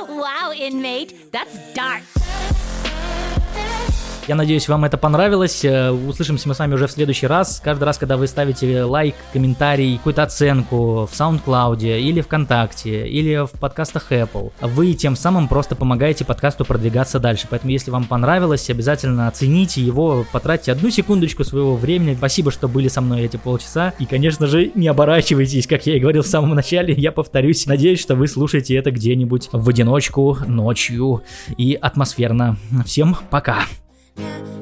Wow, 0.10 0.52
inmate, 0.54 1.16
that's 1.32 1.56
dark. 1.74 2.19
Я 4.30 4.36
надеюсь, 4.36 4.70
вам 4.70 4.86
это 4.86 4.96
понравилось. 4.96 5.66
Э, 5.66 5.90
услышимся 5.90 6.48
мы 6.48 6.54
с 6.54 6.60
вами 6.60 6.76
уже 6.76 6.86
в 6.86 6.92
следующий 6.92 7.26
раз. 7.26 7.60
Каждый 7.66 7.86
раз, 7.86 7.98
когда 7.98 8.16
вы 8.16 8.28
ставите 8.28 8.84
лайк, 8.84 9.16
комментарий, 9.34 9.98
какую-то 9.98 10.22
оценку 10.22 11.08
в 11.08 11.20
SoundCloud 11.20 12.00
или 12.00 12.22
ВКонтакте, 12.22 13.08
или 13.08 13.44
в 13.48 13.60
подкастах 13.60 14.12
Apple, 14.12 14.52
вы 14.62 14.94
тем 14.94 15.16
самым 15.16 15.48
просто 15.48 15.76
помогаете 15.76 16.26
подкасту 16.26 16.64
продвигаться 16.64 17.20
дальше. 17.20 17.48
Поэтому, 17.50 17.72
если 17.72 17.90
вам 17.90 18.04
понравилось, 18.04 18.70
обязательно 18.70 19.28
оцените 19.28 19.82
его, 19.82 20.24
потратьте 20.32 20.74
одну 20.74 20.92
секундочку 20.92 21.44
своего 21.44 21.76
времени. 21.76 22.14
Спасибо, 22.14 22.52
что 22.52 22.68
были 22.68 22.88
со 22.88 23.02
мной 23.02 23.24
эти 23.24 23.38
полчаса. 23.38 23.96
И, 23.98 24.06
конечно 24.06 24.46
же, 24.46 24.72
не 24.76 24.90
оборачивайтесь, 24.90 25.66
как 25.66 25.88
я 25.88 25.96
и 25.96 26.00
говорил 26.00 26.22
в 26.22 26.28
самом 26.28 26.54
начале. 26.54 26.94
Я 26.94 27.12
повторюсь. 27.12 27.66
Надеюсь, 27.66 28.00
что 28.00 28.14
вы 28.14 28.28
слушаете 28.28 28.76
это 28.76 28.92
где-нибудь 28.92 29.50
в 29.52 29.68
одиночку, 29.68 30.38
ночью 30.46 31.24
и 31.58 31.74
атмосферно. 31.74 32.58
Всем 32.86 33.18
пока! 33.32 33.64
yeah. 34.20 34.59